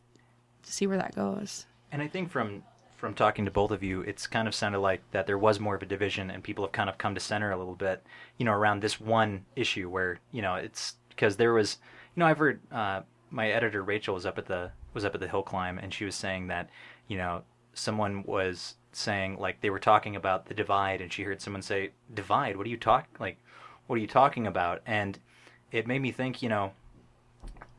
to 0.63 0.73
see 0.73 0.87
where 0.87 0.99
that 0.99 1.15
goes. 1.15 1.67
And 1.91 2.03
I 2.03 2.09
think 2.09 2.31
from 2.31 2.63
from 2.97 3.15
talking 3.15 3.45
to 3.45 3.51
both 3.51 3.71
of 3.71 3.83
you, 3.83 4.01
it's 4.03 4.27
kind 4.27 4.49
of 4.49 4.55
sounded 4.55 4.79
like 4.79 5.03
that 5.11 5.27
there 5.27 5.37
was 5.37 5.61
more 5.61 5.75
of 5.75 5.83
a 5.83 5.87
division, 5.87 6.31
and 6.31 6.43
people 6.43 6.65
have 6.65 6.73
kind 6.73 6.89
of 6.89 6.97
come 6.97 7.15
to 7.15 7.21
center 7.21 7.51
a 7.51 7.57
little 7.57 7.75
bit, 7.75 8.03
you 8.39 8.45
know, 8.45 8.53
around 8.53 8.81
this 8.81 9.01
one 9.01 9.45
issue 9.57 9.89
where 9.89 10.19
you 10.33 10.43
know 10.43 10.55
it's 10.55 10.95
because 11.11 11.37
there 11.37 11.53
was, 11.53 11.79
you 12.15 12.21
know, 12.21 12.27
I've 12.27 12.39
heard 12.39 12.61
uh, 12.73 13.03
my 13.35 13.51
editor 13.51 13.83
Rachel 13.83 14.15
was 14.15 14.25
up 14.25 14.39
at 14.39 14.47
the 14.47 14.71
was 14.95 15.05
up 15.05 15.15
at 15.15 15.21
the 15.21 15.29
hill 15.29 15.43
climb, 15.43 15.79
and 15.79 15.93
she 15.93 16.05
was 16.05 16.15
saying 16.15 16.47
that 16.47 16.71
you 17.09 17.19
know 17.19 17.43
someone 17.75 18.23
was 18.23 18.77
saying 18.93 19.39
like 19.39 19.61
they 19.61 19.71
were 19.71 19.81
talking 19.81 20.17
about 20.17 20.47
the 20.47 20.55
divide, 20.55 21.01
and 21.01 21.13
she 21.13 21.25
heard 21.25 21.43
someone 21.43 21.63
say 21.63 21.91
divide. 22.15 22.57
What 22.57 22.67
are 22.67 22.71
you 22.71 22.77
talk 22.77 23.09
like? 23.19 23.37
What 23.87 23.97
are 23.97 24.01
you 24.01 24.07
talking 24.07 24.47
about? 24.47 24.81
And 24.87 25.19
it 25.73 25.87
made 25.87 26.01
me 26.01 26.13
think, 26.13 26.41
you 26.41 26.49
know, 26.49 26.73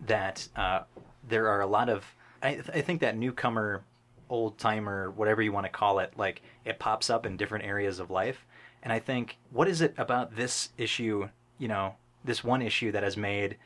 that 0.06 0.48
uh, 0.56 0.82
there 1.28 1.48
are 1.48 1.62
a 1.62 1.68
lot 1.68 1.90
of 1.90 2.06
I, 2.44 2.62
I 2.74 2.82
think 2.82 3.00
that 3.02 3.18
newcomer 3.18 3.84
old 4.30 4.58
timer, 4.58 5.12
whatever 5.12 5.42
you 5.42 5.52
want 5.52 5.66
to 5.66 5.72
call 5.72 6.00
it, 6.00 6.14
like 6.18 6.42
it 6.66 6.80
pops 6.80 7.10
up 7.10 7.26
in 7.26 7.38
different 7.38 7.66
areas 7.66 8.00
of 8.00 8.12
life. 8.12 8.46
And 8.84 8.92
I 8.92 9.00
think, 9.00 9.38
what 9.52 9.68
is 9.68 9.82
it 9.82 9.96
about 9.98 10.36
this 10.36 10.70
issue, 10.78 11.30
you 11.58 11.68
know, 11.68 11.96
this 12.24 12.44
one 12.44 12.62
issue 12.62 12.92
that 12.92 13.04
has 13.04 13.18
made 13.18 13.58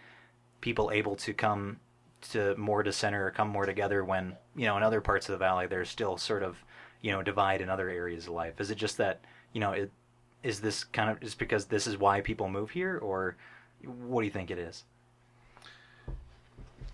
people 0.62 0.92
able 0.92 1.16
to 1.18 1.34
come 1.34 1.80
to 2.32 2.56
more 2.58 2.84
to 2.84 2.92
center 2.92 3.28
or 3.28 3.32
come 3.32 3.48
more 3.48 3.66
together 3.66 4.04
when, 4.04 4.36
you 4.56 4.66
know, 4.66 4.76
in 4.78 4.84
other 4.84 5.02
parts 5.02 5.30
of 5.30 5.34
the 5.34 5.38
valley, 5.38 5.68
there's 5.68 5.90
still 5.90 6.18
sort 6.18 6.44
of, 6.44 6.58
you 7.02 7.12
know, 7.12 7.22
divide 7.22 7.62
in 7.62 7.70
other 7.70 7.90
areas 7.90 8.28
of 8.28 8.34
life? 8.34 8.60
Is 8.60 8.72
it 8.72 8.76
just 8.76 8.98
that, 8.98 9.22
you 9.54 9.62
know, 9.62 9.72
it, 9.72 9.92
is 10.44 10.62
this 10.62 10.84
kind 10.84 11.10
of 11.10 11.20
just 11.22 11.40
because 11.40 11.66
this 11.66 11.88
is 11.88 11.98
why 11.98 12.22
people 12.22 12.50
move 12.50 12.72
here 12.72 12.98
or 12.98 13.36
what 13.84 14.22
do 14.22 14.26
you 14.26 14.32
think 14.32 14.52
it 14.52 14.58
is? 14.58 14.84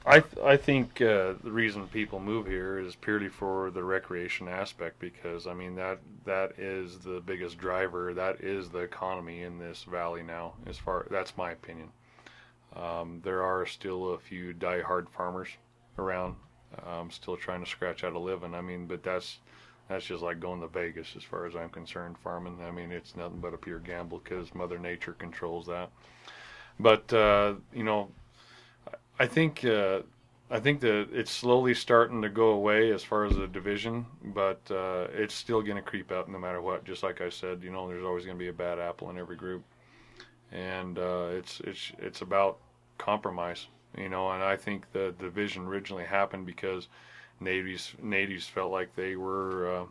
I 0.08 0.20
th- 0.20 0.44
I 0.44 0.56
think 0.56 1.02
uh, 1.02 1.34
the 1.44 1.52
reason 1.52 1.88
people 1.88 2.20
move 2.20 2.46
here 2.46 2.78
is 2.78 2.94
purely 2.94 3.28
for 3.28 3.72
the 3.72 3.84
recreation 3.84 4.48
aspect 4.48 5.00
because 5.00 5.48
I 5.48 5.56
mean 5.56 5.76
that 5.76 5.98
that 6.26 6.60
is 6.60 7.00
the 7.00 7.22
biggest 7.26 7.58
driver. 7.58 8.14
That 8.14 8.42
is 8.42 8.70
the 8.70 8.80
economy 8.80 9.42
in 9.42 9.58
this 9.58 9.84
valley 9.84 10.22
now. 10.22 10.54
As 10.68 10.78
far 10.78 11.08
that's 11.10 11.36
my 11.38 11.52
opinion. 11.52 11.90
Um, 12.76 13.22
there 13.24 13.44
are 13.44 13.66
still 13.66 14.14
a 14.14 14.20
few 14.20 14.54
die-hard 14.54 15.10
farmers 15.10 15.50
around, 15.98 16.36
um, 16.86 17.10
still 17.10 17.38
trying 17.38 17.64
to 17.64 17.70
scratch 17.70 18.04
out 18.04 18.14
a 18.14 18.20
living. 18.20 18.54
I 18.54 18.62
mean, 18.62 18.86
but 18.86 19.04
that's 19.04 19.40
that's 19.88 20.06
just 20.06 20.24
like 20.24 20.40
going 20.40 20.62
to 20.62 20.68
Vegas 20.68 21.14
as 21.16 21.24
far 21.24 21.46
as 21.46 21.56
I'm 21.56 21.70
concerned. 21.70 22.18
Farming. 22.18 22.58
I 22.62 22.72
mean, 22.72 22.92
it's 22.92 23.16
nothing 23.16 23.40
but 23.40 23.54
a 23.54 23.58
pure 23.58 23.80
gamble 23.80 24.20
because 24.24 24.54
Mother 24.54 24.80
Nature 24.80 25.14
controls 25.14 25.68
that. 25.68 25.90
But 26.80 27.14
uh, 27.14 27.56
you 27.74 27.84
know 27.84 28.10
I 29.20 29.28
think 29.28 29.64
uh, 29.64 30.02
I 30.50 30.60
think 30.60 30.82
that 30.82 31.10
it's 31.12 31.32
slowly 31.32 31.74
starting 31.74 32.22
to 32.22 32.30
go 32.30 32.50
away 32.50 32.92
as 32.92 33.04
far 33.04 33.26
as 33.26 33.36
the 33.36 33.48
division, 33.48 34.06
but 34.24 34.60
uh, 34.70 35.08
it's 35.14 35.34
still 35.34 35.62
going 35.62 35.78
to 35.78 35.82
creep 35.82 36.12
up 36.12 36.28
no 36.28 36.38
matter 36.38 36.62
what. 36.62 36.84
Just 36.84 37.02
like 37.02 37.22
I 37.22 37.30
said, 37.30 37.64
you 37.64 37.72
know, 37.72 37.88
there's 37.88 38.04
always 38.04 38.26
going 38.26 38.38
to 38.38 38.44
be 38.44 38.50
a 38.50 38.54
bad 38.54 38.78
apple 38.78 39.10
in 39.10 39.18
every 39.18 39.38
group, 39.38 39.64
and 40.52 41.00
uh, 41.00 41.28
it's 41.32 41.62
it's 41.62 41.92
it's 42.00 42.22
about 42.22 42.58
compromise, 42.98 43.68
you 43.98 44.10
know. 44.10 44.30
And 44.32 44.44
I 44.44 44.56
think 44.56 44.92
the 44.92 45.14
division 45.20 45.66
originally 45.66 46.06
happened 46.06 46.46
because 46.46 46.88
natives 47.40 47.94
natives 48.02 48.48
felt 48.48 48.72
like 48.72 48.96
they 48.96 49.16
were 49.16 49.82
uh, 49.82 49.86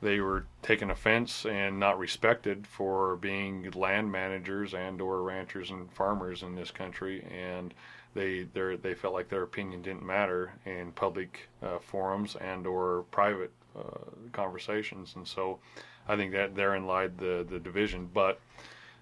they 0.00 0.20
were 0.20 0.46
taken 0.62 0.90
offense 0.90 1.46
and 1.46 1.78
not 1.78 1.98
respected 1.98 2.66
for 2.66 3.16
being 3.16 3.70
land 3.72 4.10
managers 4.10 4.74
and 4.74 5.00
or 5.00 5.22
ranchers 5.22 5.70
and 5.70 5.92
farmers 5.92 6.42
in 6.42 6.54
this 6.54 6.70
country 6.70 7.24
and 7.30 7.74
they 8.14 8.46
they 8.52 8.94
felt 8.94 9.14
like 9.14 9.28
their 9.28 9.42
opinion 9.42 9.82
didn't 9.82 10.04
matter 10.04 10.52
in 10.66 10.92
public 10.92 11.48
uh, 11.62 11.78
forums 11.78 12.36
and 12.36 12.66
or 12.66 13.04
private 13.10 13.52
uh, 13.76 14.10
conversations, 14.32 15.14
and 15.16 15.26
so 15.26 15.58
I 16.06 16.16
think 16.16 16.32
that 16.32 16.54
therein 16.54 16.86
lied 16.86 17.16
the 17.18 17.46
the 17.48 17.58
division. 17.58 18.10
But 18.12 18.40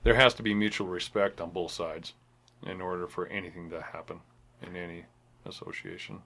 there 0.02 0.14
has 0.14 0.34
to 0.34 0.42
be 0.42 0.54
mutual 0.54 0.86
respect 0.86 1.40
on 1.40 1.50
both 1.50 1.72
sides 1.72 2.14
in 2.66 2.80
order 2.80 3.06
for 3.06 3.26
anything 3.26 3.70
to 3.70 3.80
happen 3.80 4.20
in 4.62 4.76
any 4.76 5.04
association. 5.46 6.20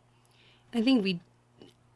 I 0.73 0.83
think 0.83 1.05
we 1.05 1.21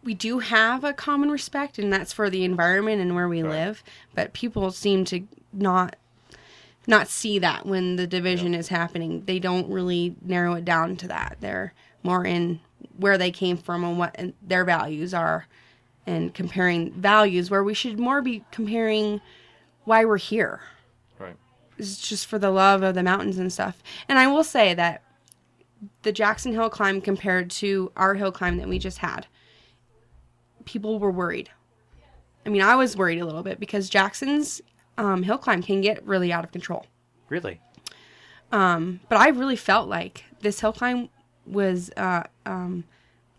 we 0.05 0.15
do 0.15 0.39
have 0.39 0.85
a 0.85 0.93
common 0.93 1.31
respect, 1.31 1.79
and 1.79 1.93
that's 1.93 2.13
for 2.13 2.31
the 2.31 2.45
environment 2.45 3.03
and 3.03 3.15
where 3.15 3.29
we 3.29 3.43
right. 3.43 3.51
live. 3.51 3.83
But 4.15 4.33
people 4.33 4.71
seem 4.71 5.05
to 5.07 5.27
not 5.53 5.97
not 6.87 7.09
see 7.09 7.39
that 7.39 7.67
when 7.67 7.97
the 7.97 8.07
division 8.07 8.55
yeah. 8.55 8.61
is 8.61 8.69
happening. 8.69 9.23
They 9.27 9.39
don't 9.39 9.71
really 9.71 10.17
narrow 10.23 10.55
it 10.55 10.65
down 10.65 10.97
to 10.97 11.09
that. 11.09 11.37
They're 11.41 11.75
more 12.03 12.25
in 12.25 12.61
where 12.97 13.19
they 13.19 13.31
came 13.31 13.59
from 13.59 13.85
and 13.85 13.99
what 13.99 14.19
their 14.43 14.65
values 14.65 15.13
are 15.13 15.47
and 16.07 16.33
comparing 16.33 16.91
values 16.93 17.51
where 17.51 17.63
we 17.63 17.75
should 17.75 17.99
more 17.99 18.23
be 18.23 18.43
comparing 18.51 19.21
why 19.85 20.05
we're 20.05 20.17
here. 20.17 20.61
It's 21.79 21.99
just 21.99 22.27
for 22.27 22.39
the 22.39 22.51
love 22.51 22.83
of 22.83 22.95
the 22.95 23.03
mountains 23.03 23.39
and 23.39 23.53
stuff. 23.53 23.83
And 24.09 24.19
I 24.19 24.27
will 24.27 24.45
say 24.45 24.75
that 24.75 25.03
the 26.03 26.13
Jackson 26.13 26.53
Hill 26.53 26.71
climb 26.71 27.01
compared 27.01 27.51
to 27.53 27.93
our 27.97 28.15
hill 28.15 28.33
climb 28.33 28.57
that 28.57 28.69
we 28.69 28.79
just 28.79 28.99
had, 28.99 29.27
people 30.65 30.99
were 30.99 31.11
worried. 31.11 31.51
I 32.45 32.51
mean, 32.51 32.63
I 32.63 32.75
was 32.77 32.97
worried 32.97 33.21
a 33.21 33.27
little 33.27 33.43
bit 33.43 33.61
because 33.61 33.89
Jackson's 33.89 34.61
um, 34.97 35.23
hill 35.23 35.39
climb 35.39 35.63
can 35.63 35.81
get 35.81 36.05
really 36.07 36.33
out 36.33 36.45
of 36.45 36.53
control. 36.53 36.87
Really? 37.29 37.61
Um, 38.51 39.01
but 39.09 39.19
I 39.19 39.29
really 39.29 39.57
felt 39.57 39.89
like 39.89 40.25
this 40.41 40.61
hill 40.61 40.73
climb 40.73 41.11
was 41.47 41.91
uh, 41.97 42.25
um, 42.47 42.85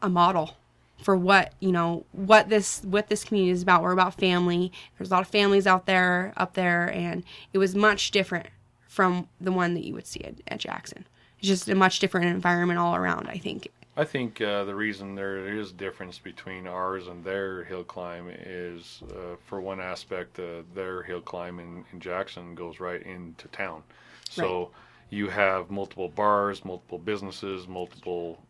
a 0.01 0.09
model 0.09 0.57
for 1.01 1.15
what 1.15 1.53
you 1.59 1.71
know 1.71 2.05
what 2.11 2.49
this 2.49 2.81
what 2.83 3.07
this 3.07 3.23
community 3.23 3.51
is 3.51 3.61
about. 3.61 3.81
We're 3.81 3.91
about 3.91 4.15
family. 4.15 4.71
There's 4.97 5.09
a 5.11 5.13
lot 5.13 5.21
of 5.21 5.29
families 5.29 5.65
out 5.65 5.85
there 5.85 6.33
up 6.37 6.53
there, 6.53 6.91
and 6.93 7.23
it 7.53 7.57
was 7.57 7.75
much 7.75 8.11
different 8.11 8.47
from 8.87 9.27
the 9.39 9.51
one 9.51 9.73
that 9.75 9.85
you 9.85 9.93
would 9.93 10.07
see 10.07 10.21
at, 10.21 10.35
at 10.47 10.59
Jackson. 10.59 11.05
It's 11.39 11.47
just 11.47 11.69
a 11.69 11.75
much 11.75 11.99
different 11.99 12.27
environment 12.27 12.79
all 12.79 12.95
around. 12.95 13.27
I 13.29 13.37
think 13.37 13.69
I 13.99 14.05
think 14.05 14.39
uh, 14.39 14.63
the 14.63 14.75
reason 14.75 15.15
there 15.15 15.45
is 15.45 15.73
difference 15.73 16.19
between 16.19 16.67
ours 16.67 17.07
and 17.07 17.21
their 17.21 17.65
hill 17.65 17.83
climb 17.83 18.29
is, 18.29 19.01
uh, 19.11 19.35
for 19.45 19.59
one 19.59 19.81
aspect, 19.81 20.39
uh, 20.39 20.63
their 20.73 21.03
hill 21.03 21.19
climb 21.19 21.59
in, 21.59 21.83
in, 21.91 21.99
Jackson 21.99 22.55
goes 22.55 22.79
right 22.79 23.03
into 23.03 23.49
town. 23.49 23.83
So 24.29 24.59
right. 24.59 24.69
you 25.09 25.27
have 25.27 25.69
multiple 25.69 26.07
bars, 26.07 26.63
multiple 26.63 26.97
businesses, 26.97 27.67
multiple 27.67 28.41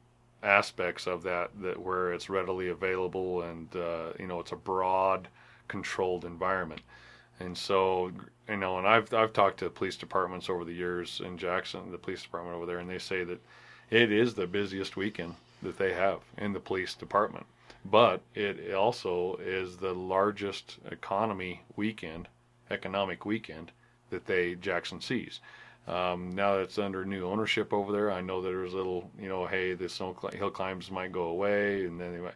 aspects 0.43 1.07
of 1.07 1.23
that 1.23 1.51
that 1.61 1.79
where 1.79 2.13
it's 2.13 2.29
readily 2.29 2.69
available, 2.69 3.41
and 3.41 3.75
uh, 3.75 4.13
you 4.19 4.27
know 4.27 4.39
it's 4.39 4.51
a 4.51 4.57
broad, 4.57 5.27
controlled 5.67 6.25
environment. 6.25 6.81
And 7.39 7.57
so, 7.57 8.11
you 8.49 8.57
know, 8.57 8.77
and 8.77 8.87
I've 8.87 9.13
I've 9.13 9.33
talked 9.33 9.59
to 9.59 9.69
police 9.69 9.95
departments 9.95 10.49
over 10.49 10.65
the 10.65 10.73
years 10.73 11.21
in 11.23 11.37
Jackson, 11.37 11.91
the 11.91 11.97
police 11.97 12.23
department 12.23 12.55
over 12.55 12.65
there, 12.65 12.79
and 12.79 12.89
they 12.89 12.99
say 12.99 13.23
that 13.23 13.41
it 13.89 14.11
is 14.11 14.33
the 14.33 14.47
busiest 14.47 14.97
weekend 14.97 15.35
that 15.61 15.77
they 15.77 15.93
have 15.93 16.19
in 16.37 16.53
the 16.53 16.59
police 16.59 16.93
department. 16.93 17.45
But 17.85 18.21
it 18.35 18.73
also 18.73 19.37
is 19.37 19.77
the 19.77 19.93
largest 19.93 20.77
economy 20.91 21.63
weekend, 21.77 22.27
economic 22.69 23.25
weekend 23.25 23.71
that 24.09 24.25
they 24.25 24.55
Jackson 24.55 24.99
sees. 24.99 25.39
Um, 25.89 26.31
now 26.35 26.55
that 26.55 26.61
it's 26.61 26.77
under 26.77 27.03
new 27.03 27.25
ownership 27.25 27.73
over 27.73 27.91
there, 27.91 28.11
I 28.11 28.21
know 28.21 28.41
that 28.41 28.49
there's 28.49 28.73
a 28.73 28.77
little, 28.77 29.09
you 29.19 29.27
know, 29.27 29.45
hey, 29.45 29.73
this 29.73 29.97
hill 29.97 30.13
climbs 30.13 30.91
might 30.91 31.11
go 31.11 31.23
away, 31.23 31.85
and 31.85 31.99
then 31.99 32.13
they 32.13 32.19
might. 32.19 32.35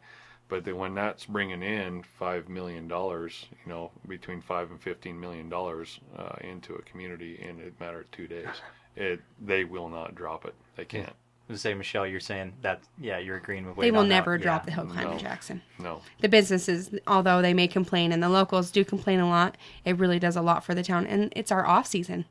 But 0.50 0.66
then 0.66 0.78
when 0.78 0.94
that's 0.94 1.26
bringing 1.26 1.64
in 1.64 2.04
five 2.04 2.50
million 2.50 2.88
dollars, 2.88 3.46
you 3.64 3.72
know, 3.72 3.92
between 4.08 4.42
five 4.42 4.72
and 4.72 4.82
fifteen 4.82 5.20
million 5.20 5.50
dollars 5.50 6.00
uh, 6.18 6.36
into 6.42 6.76
a 6.76 6.82
community 6.82 7.40
in 7.42 7.62
a 7.62 7.84
matter 7.84 8.02
of 8.02 8.12
two 8.12 8.28
days, 8.28 8.48
it 8.96 9.22
they 9.42 9.64
will 9.64 9.90
not 9.90 10.16
drop 10.16 10.46
it. 10.46 10.54
They 10.76 10.86
can't 10.86 11.14
to 11.50 11.58
say, 11.58 11.74
Michelle, 11.74 12.08
you're 12.08 12.20
saying 12.20 12.54
that, 12.62 12.82
yeah, 13.00 13.18
you're 13.18 13.38
agreeing 13.38 13.66
with. 13.66 13.78
They 13.78 13.92
will 13.92 14.06
never 14.06 14.38
that. 14.38 14.44
drop 14.44 14.62
yeah. 14.62 14.66
the 14.66 14.72
hill 14.72 14.86
climb 14.86 15.06
no. 15.06 15.12
in 15.14 15.20
Jackson. 15.20 15.62
No. 15.80 16.02
The 16.22 16.30
businesses, 16.30 16.94
although 17.08 17.42
they 17.42 17.54
may 17.54 17.68
complain, 17.68 18.12
and 18.12 18.22
the 18.22 18.30
locals 18.30 18.72
do 18.72 18.86
complain 18.86 19.20
a 19.20 19.28
lot, 19.28 19.58
it 19.86 19.98
really 19.98 20.20
does 20.20 20.36
a 20.36 20.42
lot 20.42 20.64
for 20.64 20.74
the 20.74 20.84
town, 20.84 21.06
and 21.08 21.32
it's 21.36 21.52
our 21.52 21.66
off 21.66 21.88
season. 21.88 22.26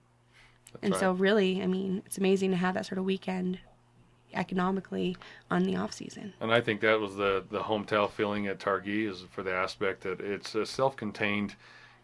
That's 0.73 0.85
and 0.85 0.93
right. 0.93 1.00
so, 1.00 1.12
really, 1.12 1.62
I 1.62 1.67
mean, 1.67 2.02
it's 2.07 2.19
amazing 2.19 2.50
to 2.50 2.57
have 2.57 2.75
that 2.75 2.87
sort 2.87 2.99
of 2.99 3.05
weekend 3.05 3.59
economically 4.35 5.17
on 5.50 5.64
the 5.64 5.76
off 5.76 5.93
season. 5.93 6.33
And 6.41 6.52
I 6.52 6.61
think 6.61 6.81
that 6.81 6.99
was 6.99 7.17
the 7.17 7.45
the 7.50 7.61
hometown 7.61 8.11
feeling 8.11 8.47
at 8.47 8.59
Targhee 8.59 9.09
is 9.09 9.25
for 9.31 9.43
the 9.43 9.52
aspect 9.52 10.02
that 10.02 10.21
it's 10.21 10.55
a 10.55 10.64
self-contained, 10.64 11.55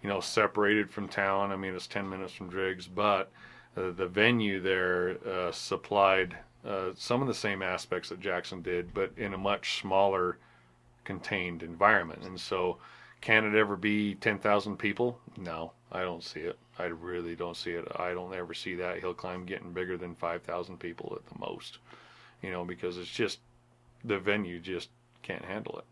you 0.03 0.09
know, 0.09 0.21
separated 0.21 0.91
from 0.91 1.09
town. 1.09 1.53
I 1.53 1.57
mean, 1.57 1.75
it's 1.75 1.87
ten 1.87 2.09
minutes 2.09 2.33
from 2.33 2.51
Driggs, 2.51 2.87
but 2.87 3.31
uh, 3.77 3.91
the 3.91 4.07
venue 4.07 4.61
there 4.61 5.17
uh, 5.27 5.53
supplied 5.53 6.37
uh, 6.67 6.91
some 6.95 7.23
of 7.23 7.29
the 7.29 7.35
same 7.35 7.63
aspects 7.63 8.09
that 8.09 8.21
Jackson 8.21 8.63
did, 8.63 8.93
but 8.93 9.13
in 9.17 9.35
a 9.35 9.39
much 9.39 9.81
smaller, 9.81 10.39
contained 11.05 11.63
environment. 11.63 12.23
And 12.23 12.39
so, 12.39 12.79
can 13.21 13.45
it 13.45 13.59
ever 13.59 13.77
be 13.77 14.15
10,000 14.17 14.77
people? 14.77 15.19
No, 15.37 15.73
I 15.91 16.03
don't 16.03 16.23
see 16.23 16.41
it. 16.41 16.59
I 16.79 16.85
really 16.85 17.35
don't 17.35 17.57
see 17.57 17.73
it. 17.73 17.87
I 17.97 18.13
don't 18.13 18.35
ever 18.35 18.55
see 18.55 18.75
that 18.77 19.01
hill 19.01 19.15
climb 19.15 19.45
getting 19.45 19.73
bigger 19.73 19.97
than 19.97 20.15
5,000 20.15 20.79
people 20.79 21.17
at 21.17 21.27
the 21.27 21.39
most, 21.39 21.79
you 22.43 22.51
know, 22.51 22.65
because 22.65 22.99
it's 22.99 23.11
just 23.11 23.41
the 24.05 24.19
venue 24.19 24.61
just 24.61 24.91
can't 25.23 25.45
handle 25.45 25.79
it. 25.79 25.85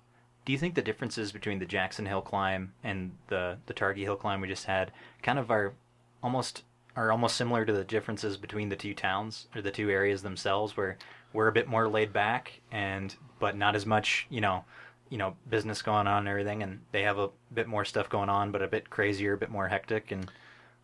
Do 0.45 0.53
you 0.53 0.59
think 0.59 0.77
the 0.77 0.83
differences 0.83 1.33
between 1.33 1.59
the 1.59 1.67
Jackson 1.67 2.07
Hill 2.07 2.23
climb 2.23 2.73
and 2.85 3.13
the 3.27 3.59
the 3.67 3.75
Targhee 3.75 4.05
Hill 4.05 4.17
climb 4.17 4.41
we 4.41 4.47
just 4.47 4.67
had 4.67 4.93
kind 5.23 5.41
of 5.41 5.51
are 5.51 5.75
almost 6.23 6.63
are 6.95 7.11
almost 7.11 7.37
similar 7.37 7.65
to 7.65 7.73
the 7.73 7.85
differences 7.85 8.37
between 8.37 8.69
the 8.69 8.77
two 8.77 8.95
towns 8.95 9.49
or 9.55 9.61
the 9.61 9.73
two 9.73 9.91
areas 9.91 10.23
themselves 10.23 10.77
where 10.77 10.97
we're 11.33 11.49
a 11.49 11.53
bit 11.53 11.69
more 11.69 11.89
laid 11.89 12.13
back 12.13 12.61
and 12.71 13.17
but 13.39 13.57
not 13.57 13.75
as 13.75 13.85
much, 13.85 14.27
you 14.31 14.41
know, 14.41 14.65
you 15.11 15.19
know, 15.19 15.37
business 15.51 15.83
going 15.83 16.07
on 16.07 16.21
and 16.21 16.29
everything 16.29 16.63
and 16.63 16.81
they 16.93 17.03
have 17.03 17.19
a 17.19 17.31
bit 17.53 17.67
more 17.67 17.85
stuff 17.85 18.09
going 18.09 18.29
on 18.29 18.53
but 18.53 18.63
a 18.63 18.69
bit 18.69 18.89
crazier, 18.89 19.33
a 19.33 19.39
bit 19.39 19.51
more 19.51 19.67
hectic 19.67 20.13
and 20.13 20.31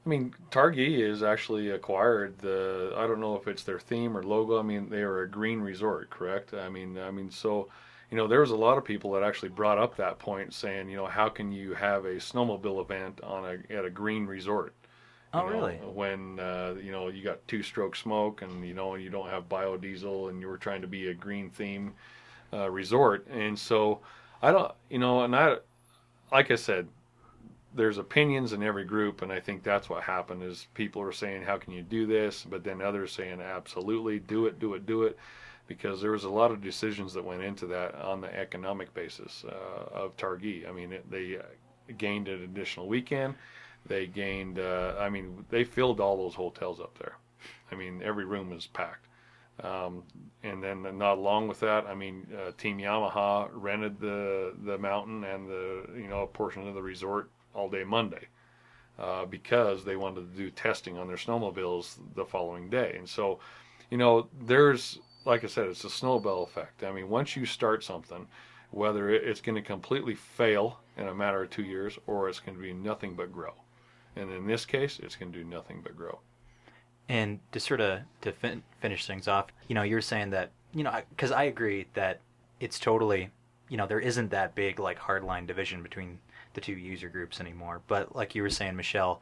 I 0.05 0.09
mean, 0.09 0.35
Targhee 0.51 0.99
is 0.99 1.23
actually 1.23 1.71
acquired 1.71 2.39
the. 2.39 2.93
I 2.97 3.07
don't 3.07 3.21
know 3.21 3.37
if 3.37 3.47
it's 3.47 3.63
their 3.63 3.79
theme 3.79 4.17
or 4.17 4.23
logo. 4.23 4.59
I 4.59 4.63
mean, 4.63 4.89
they 4.89 5.03
are 5.03 5.23
a 5.23 5.29
green 5.29 5.61
resort, 5.61 6.11
correct? 6.11 6.55
I 6.55 6.69
mean, 6.69 6.99
I 6.99 7.11
mean, 7.11 7.31
so 7.31 7.69
you 8.13 8.19
know, 8.19 8.27
there 8.27 8.41
was 8.41 8.51
a 8.51 8.57
lot 8.57 8.77
of 8.77 8.85
people 8.85 9.13
that 9.13 9.23
actually 9.23 9.49
brought 9.49 9.79
up 9.79 9.97
that 9.97 10.19
point, 10.19 10.53
saying, 10.53 10.91
you 10.91 10.97
know, 10.97 11.07
how 11.07 11.31
can 11.31 11.51
you 11.51 11.73
have 11.73 12.05
a 12.05 12.17
snowmobile 12.17 12.83
event 12.83 13.21
on 13.23 13.45
a 13.45 13.73
at 13.73 13.87
a 13.87 13.91
green 13.91 14.27
resort? 14.27 14.75
Oh, 15.33 15.41
know, 15.41 15.47
really? 15.47 15.77
When 15.77 16.39
uh, 16.39 16.75
you 16.83 16.93
know 16.93 17.09
you 17.09 17.23
got 17.25 17.47
two-stroke 17.49 17.97
smoke, 17.97 18.43
and 18.43 18.67
you 18.67 18.75
know 18.75 18.97
you 18.97 19.09
don't 19.09 19.31
have 19.31 19.49
biodiesel, 19.49 20.29
and 20.29 20.41
you 20.43 20.49
were 20.49 20.59
trying 20.59 20.83
to 20.83 20.89
be 20.89 21.09
a 21.09 21.15
green 21.15 21.49
theme 21.49 21.95
uh, 22.53 22.69
resort, 22.69 23.27
and 23.29 23.59
so 23.59 24.01
I 24.43 24.53
don't, 24.53 24.73
you 24.91 24.99
know, 24.99 25.23
and 25.23 25.35
I, 25.35 25.57
like 26.31 26.51
I 26.51 26.57
said, 26.57 26.89
there's 27.75 27.99
opinions 27.99 28.53
in 28.53 28.63
every 28.63 28.85
group, 28.85 29.23
and 29.23 29.33
I 29.33 29.41
think 29.41 29.63
that's 29.63 29.89
what 29.89 30.03
happened. 30.03 30.43
Is 30.43 30.67
people 30.75 31.03
are 31.03 31.13
saying, 31.13 31.43
"How 31.43 31.59
can 31.59 31.73
you 31.73 31.83
do 31.83 32.07
this?" 32.07 32.45
But 32.45 32.65
then 32.65 32.81
others 32.81 33.13
saying, 33.13 33.41
"Absolutely, 33.41 34.19
do 34.19 34.47
it, 34.47 34.59
do 34.59 34.75
it, 34.75 34.87
do 34.87 35.05
it," 35.05 35.19
because 35.67 36.01
there 36.01 36.11
was 36.11 36.25
a 36.25 36.31
lot 36.31 36.51
of 36.51 36.63
decisions 36.63 37.15
that 37.15 37.25
went 37.25 37.43
into 37.43 37.67
that 37.67 37.95
on 37.95 38.21
the 38.21 38.35
economic 38.35 38.93
basis 38.95 39.45
uh, 39.49 39.95
of 39.95 40.17
Targhee. 40.17 40.69
I 40.69 40.73
mean, 40.73 40.93
it, 40.93 41.11
they 41.11 41.39
uh, 41.39 41.43
gained 41.99 42.29
an 42.29 42.43
additional 42.43 42.89
weekend. 42.89 43.35
They 43.87 44.07
gained. 44.07 44.59
Uh, 44.59 44.95
I 44.99 45.09
mean, 45.09 45.45
they 45.51 45.65
filled 45.65 46.01
all 46.01 46.17
those 46.17 46.35
hotels 46.35 46.81
up 46.81 46.99
there. 46.99 47.17
I 47.71 47.75
mean, 47.75 48.03
every 48.03 48.25
room 48.25 48.53
is 48.53 48.67
packed. 48.67 49.09
Um, 49.63 50.03
and 50.43 50.63
then 50.63 50.83
not 50.99 51.19
along 51.19 51.47
with 51.49 51.61
that, 51.61 51.87
I 51.87 51.95
mean, 51.95 52.27
uh, 52.35 52.53
Team 52.59 52.79
Yamaha 52.79 53.49
rented 53.53 54.01
the 54.01 54.55
the 54.65 54.79
mountain 54.79 55.25
and 55.25 55.49
the 55.49 55.85
you 55.95 56.09
know 56.09 56.23
a 56.23 56.27
portion 56.27 56.67
of 56.67 56.75
the 56.75 56.83
resort 56.83 57.31
all 57.55 57.69
day 57.69 57.85
Monday 57.85 58.27
uh, 58.99 59.25
because 59.25 59.85
they 59.85 59.97
wanted 59.97 60.31
to 60.31 60.37
do 60.37 60.51
testing 60.51 60.99
on 60.99 61.09
their 61.09 61.17
snowmobiles 61.17 61.97
the 62.15 62.25
following 62.25 62.69
day. 62.69 62.95
And 62.99 63.09
so, 63.09 63.39
you 63.91 63.99
know, 63.99 64.29
there's, 64.43 64.99
like 65.25 65.45
I 65.45 65.47
said, 65.47 65.67
it's 65.67 65.85
a 65.85 65.91
snowball 65.91 66.45
effect. 66.45 66.85
I 66.85 66.93
mean, 66.93 67.09
once 67.09 67.37
you 67.37 67.47
start 67.47 67.85
something, 67.85 68.27
whether 68.71 69.11
it's 69.11 69.41
going 69.41 69.57
to 69.57 69.63
completely 69.63 70.15
fail 70.15 70.81
in 70.97 71.09
a 71.09 71.15
matter 71.15 71.43
of 71.43 71.51
two 71.51 71.63
years 71.63 71.99
or 72.07 72.29
it's 72.29 72.41
going 72.41 72.57
to 72.57 72.63
be 72.63 72.73
nothing 72.73 73.15
but 73.15 73.33
grow. 73.33 73.53
And 74.17 74.31
in 74.31 74.47
this 74.47 74.65
case, 74.65 74.99
it's 75.03 75.17
going 75.17 75.33
to 75.33 75.39
do 75.39 75.45
nothing 75.45 75.81
but 75.83 75.97
grow. 75.97 76.19
And 77.09 77.41
to 77.53 77.61
sort 77.61 77.81
of 77.81 78.01
to 78.23 78.33
fin- 78.33 78.63
finish 78.81 79.07
things 79.07 79.29
off, 79.29 79.47
you 79.69 79.75
know, 79.75 79.83
you're 79.83 80.01
saying 80.01 80.31
that 80.31 80.51
you 80.75 80.85
know 80.85 81.01
because 81.11 81.33
I 81.33 81.45
agree 81.45 81.87
that 81.95 82.21
it's 82.61 82.79
totally 82.79 83.31
you 83.69 83.77
know 83.77 83.87
there 83.87 84.01
isn't 84.01 84.31
that 84.31 84.55
big 84.55 84.79
like 84.79 84.99
hardline 84.99 85.47
division 85.47 85.83
between 85.83 86.19
the 86.55 86.61
two 86.61 86.73
user 86.75 87.09
groups 87.09 87.41
anymore. 87.41 87.83
But 87.87 88.15
like 88.15 88.35
you 88.35 88.43
were 88.43 88.51
saying, 88.51 88.77
Michelle, 88.77 89.21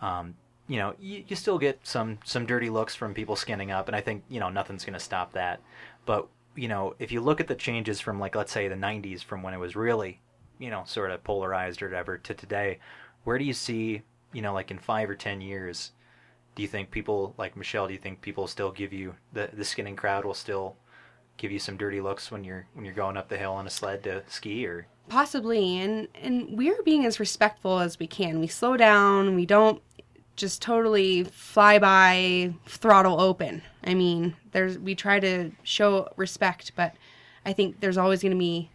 um, 0.00 0.34
you 0.68 0.78
know, 0.78 0.94
you, 1.00 1.24
you 1.26 1.36
still 1.36 1.58
get 1.58 1.80
some 1.82 2.18
some 2.24 2.46
dirty 2.46 2.70
looks 2.70 2.94
from 2.94 3.14
people 3.14 3.36
skinning 3.36 3.70
up, 3.70 3.88
and 3.88 3.96
I 3.96 4.00
think 4.00 4.22
you 4.28 4.40
know 4.40 4.50
nothing's 4.50 4.84
going 4.84 4.94
to 4.94 5.00
stop 5.00 5.32
that. 5.32 5.60
But 6.06 6.28
you 6.54 6.68
know, 6.68 6.94
if 6.98 7.12
you 7.12 7.20
look 7.20 7.40
at 7.40 7.48
the 7.48 7.54
changes 7.54 8.00
from 8.00 8.20
like 8.20 8.34
let's 8.34 8.52
say 8.52 8.68
the 8.68 8.74
'90s, 8.74 9.22
from 9.22 9.42
when 9.42 9.54
it 9.54 9.58
was 9.58 9.76
really, 9.76 10.20
you 10.58 10.70
know, 10.70 10.84
sort 10.86 11.10
of 11.10 11.24
polarized 11.24 11.82
or 11.82 11.88
whatever, 11.88 12.18
to 12.18 12.34
today, 12.34 12.78
where 13.24 13.38
do 13.38 13.44
you 13.44 13.52
see, 13.52 14.02
you 14.32 14.42
know, 14.42 14.52
like 14.52 14.70
in 14.70 14.78
five 14.78 15.10
or 15.10 15.16
ten 15.16 15.40
years, 15.40 15.92
do 16.54 16.62
you 16.62 16.68
think 16.68 16.90
people 16.90 17.34
like 17.36 17.56
Michelle? 17.56 17.86
Do 17.86 17.92
you 17.92 17.98
think 17.98 18.20
people 18.20 18.46
still 18.46 18.70
give 18.70 18.92
you 18.92 19.14
the 19.32 19.50
the 19.52 19.64
skinning 19.64 19.96
crowd 19.96 20.24
will 20.24 20.34
still 20.34 20.76
give 21.36 21.50
you 21.50 21.58
some 21.58 21.78
dirty 21.78 22.00
looks 22.00 22.30
when 22.30 22.44
you're 22.44 22.66
when 22.74 22.84
you're 22.84 22.94
going 22.94 23.16
up 23.16 23.28
the 23.28 23.38
hill 23.38 23.52
on 23.52 23.66
a 23.66 23.70
sled 23.70 24.04
to 24.04 24.22
ski 24.28 24.66
or 24.66 24.86
possibly 25.10 25.76
and 25.78 26.08
and 26.14 26.56
we're 26.56 26.82
being 26.84 27.04
as 27.04 27.20
respectful 27.20 27.80
as 27.80 27.98
we 27.98 28.06
can. 28.06 28.40
We 28.40 28.46
slow 28.46 28.76
down. 28.78 29.34
We 29.34 29.44
don't 29.44 29.82
just 30.36 30.62
totally 30.62 31.24
fly 31.24 31.78
by 31.78 32.54
throttle 32.66 33.20
open. 33.20 33.60
I 33.84 33.92
mean 33.92 34.36
there's 34.52 34.78
we 34.78 34.94
try 34.94 35.20
to 35.20 35.50
show 35.62 36.08
respect 36.16 36.72
but 36.74 36.94
i 37.44 37.52
think 37.52 37.80
there's 37.80 37.96
always 37.98 38.22
going 38.22 38.32
to 38.32 38.38
be 38.38 38.70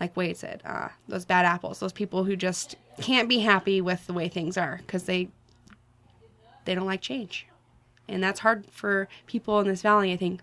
like 0.00 0.16
wade 0.16 0.36
said 0.36 0.62
uh, 0.64 0.88
those 1.08 1.24
bad 1.24 1.44
apples 1.44 1.78
those 1.78 1.92
people 1.92 2.24
who 2.24 2.36
just 2.36 2.76
can't 3.00 3.28
be 3.28 3.40
happy 3.40 3.80
with 3.80 4.06
the 4.06 4.12
way 4.12 4.28
things 4.28 4.56
are 4.56 4.78
because 4.78 5.04
they 5.04 5.28
they 6.64 6.74
don't 6.74 6.86
like 6.86 7.00
change. 7.00 7.46
And 8.08 8.22
that's 8.22 8.40
hard 8.40 8.66
for 8.70 9.08
people 9.26 9.60
in 9.60 9.66
this 9.66 9.82
valley 9.82 10.12
i 10.12 10.16
think. 10.16 10.40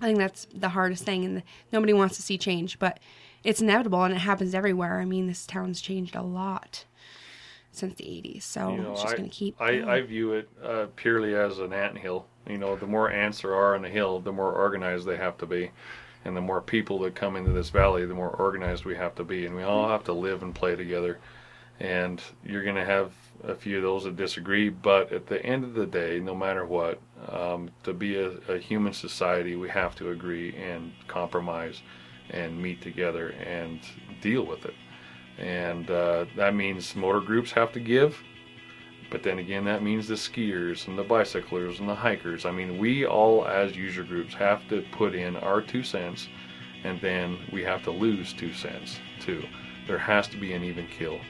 I 0.00 0.06
think 0.06 0.18
that's 0.18 0.48
the 0.52 0.70
hardest 0.70 1.04
thing 1.04 1.24
and 1.24 1.36
the, 1.36 1.42
nobody 1.70 1.92
wants 1.92 2.16
to 2.16 2.22
see 2.22 2.36
change 2.36 2.78
but 2.80 2.98
it's 3.44 3.60
inevitable 3.60 4.04
and 4.04 4.14
it 4.14 4.18
happens 4.18 4.54
everywhere. 4.54 5.00
I 5.00 5.04
mean, 5.04 5.26
this 5.26 5.46
town's 5.46 5.80
changed 5.80 6.14
a 6.14 6.22
lot 6.22 6.84
since 7.72 7.94
the 7.94 8.04
80s, 8.04 8.42
so 8.42 8.70
You 8.70 8.82
know, 8.82 8.92
it's 8.92 9.02
just 9.02 9.16
going 9.16 9.28
to 9.28 9.34
keep. 9.34 9.60
I. 9.60 9.96
I 9.96 10.00
view 10.02 10.34
it 10.34 10.48
uh, 10.62 10.86
purely 10.94 11.34
as 11.34 11.58
an 11.58 11.72
ant 11.72 11.98
hill. 11.98 12.26
You 12.46 12.58
know, 12.58 12.76
the 12.76 12.86
more 12.86 13.10
ants 13.10 13.40
there 13.42 13.54
are 13.54 13.74
on 13.74 13.82
the 13.82 13.88
hill, 13.88 14.20
the 14.20 14.32
more 14.32 14.52
organized 14.52 15.06
they 15.06 15.16
have 15.16 15.38
to 15.38 15.46
be. 15.46 15.70
And 16.24 16.36
the 16.36 16.40
more 16.40 16.60
people 16.60 17.00
that 17.00 17.14
come 17.16 17.34
into 17.34 17.50
this 17.50 17.70
valley, 17.70 18.04
the 18.04 18.14
more 18.14 18.30
organized 18.30 18.84
we 18.84 18.94
have 18.94 19.14
to 19.16 19.24
be. 19.24 19.46
And 19.46 19.56
we 19.56 19.62
all 19.62 19.88
have 19.88 20.04
to 20.04 20.12
live 20.12 20.42
and 20.42 20.54
play 20.54 20.76
together. 20.76 21.18
And 21.80 22.22
you're 22.44 22.62
going 22.62 22.76
to 22.76 22.84
have 22.84 23.12
a 23.42 23.56
few 23.56 23.78
of 23.78 23.82
those 23.82 24.04
that 24.04 24.16
disagree. 24.16 24.68
But 24.68 25.12
at 25.12 25.26
the 25.26 25.44
end 25.44 25.64
of 25.64 25.74
the 25.74 25.86
day, 25.86 26.20
no 26.20 26.34
matter 26.34 26.64
what, 26.64 27.00
um, 27.28 27.70
to 27.82 27.92
be 27.92 28.16
a, 28.16 28.28
a 28.48 28.58
human 28.58 28.92
society, 28.92 29.56
we 29.56 29.68
have 29.70 29.96
to 29.96 30.10
agree 30.10 30.54
and 30.54 30.92
compromise 31.08 31.82
and 32.32 32.60
meet 32.60 32.80
together 32.80 33.30
and 33.30 33.80
deal 34.20 34.44
with 34.44 34.64
it. 34.64 34.74
And 35.38 35.90
uh, 35.90 36.26
that 36.36 36.54
means 36.54 36.94
motor 36.94 37.20
groups 37.20 37.50
have 37.52 37.72
to 37.72 37.80
give, 37.80 38.16
but 39.10 39.22
then 39.22 39.38
again, 39.38 39.64
that 39.66 39.82
means 39.82 40.08
the 40.08 40.14
skiers 40.14 40.88
and 40.88 40.98
the 40.98 41.02
bicyclers 41.02 41.80
and 41.80 41.88
the 41.88 41.94
hikers. 41.94 42.46
I 42.46 42.50
mean, 42.50 42.78
we 42.78 43.04
all 43.06 43.46
as 43.46 43.76
user 43.76 44.02
groups 44.02 44.34
have 44.34 44.66
to 44.68 44.82
put 44.92 45.14
in 45.14 45.36
our 45.36 45.60
two 45.60 45.82
cents, 45.82 46.28
and 46.84 47.00
then 47.00 47.38
we 47.52 47.62
have 47.62 47.82
to 47.84 47.90
lose 47.90 48.32
two 48.32 48.54
cents 48.54 48.98
too. 49.20 49.44
There 49.86 49.98
has 49.98 50.28
to 50.28 50.38
be 50.38 50.52
an 50.54 50.64
even 50.64 50.86
kill, 50.86 51.20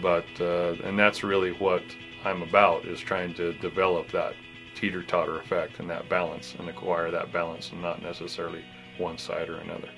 but 0.00 0.24
uh, 0.40 0.76
and 0.84 0.98
that's 0.98 1.22
really 1.22 1.52
what 1.52 1.82
I'm 2.24 2.42
about 2.42 2.86
is 2.86 3.00
trying 3.00 3.34
to 3.34 3.52
develop 3.54 4.10
that 4.12 4.34
teeter 4.74 5.02
totter 5.02 5.38
effect 5.38 5.78
and 5.78 5.88
that 5.90 6.08
balance 6.08 6.54
and 6.58 6.68
acquire 6.68 7.10
that 7.10 7.32
balance 7.32 7.70
and 7.70 7.82
not 7.82 8.02
necessarily 8.02 8.64
one 8.98 9.18
side 9.18 9.48
or 9.48 9.56
another. 9.56 9.88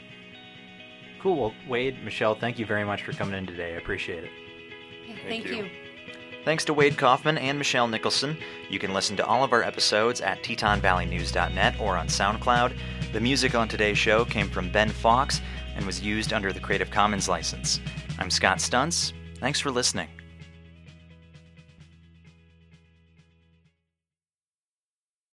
Cool. 1.20 1.36
Well, 1.36 1.54
Wade, 1.68 2.02
Michelle, 2.04 2.34
thank 2.34 2.58
you 2.58 2.66
very 2.66 2.84
much 2.84 3.02
for 3.02 3.12
coming 3.12 3.36
in 3.36 3.46
today. 3.46 3.74
I 3.74 3.78
appreciate 3.78 4.24
it. 4.24 4.30
Yeah, 5.06 5.14
Thank 5.16 5.28
thank 5.28 5.46
you. 5.46 5.64
you. 5.64 5.70
Thanks 6.44 6.64
to 6.66 6.74
Wade 6.74 6.96
Kaufman 6.96 7.36
and 7.38 7.58
Michelle 7.58 7.88
Nicholson. 7.88 8.36
You 8.70 8.78
can 8.78 8.94
listen 8.94 9.16
to 9.16 9.26
all 9.26 9.44
of 9.44 9.52
our 9.52 9.62
episodes 9.62 10.20
at 10.20 10.42
TetonValleyNews.net 10.42 11.80
or 11.80 11.96
on 11.96 12.06
SoundCloud. 12.06 12.76
The 13.12 13.20
music 13.20 13.54
on 13.54 13.68
today's 13.68 13.98
show 13.98 14.24
came 14.24 14.48
from 14.48 14.70
Ben 14.70 14.88
Fox 14.88 15.40
and 15.76 15.84
was 15.84 16.00
used 16.00 16.32
under 16.32 16.52
the 16.52 16.60
Creative 16.60 16.90
Commons 16.90 17.28
license. 17.28 17.80
I'm 18.18 18.30
Scott 18.30 18.58
Stuntz. 18.58 19.12
Thanks 19.40 19.60
for 19.60 19.70
listening. 19.70 20.08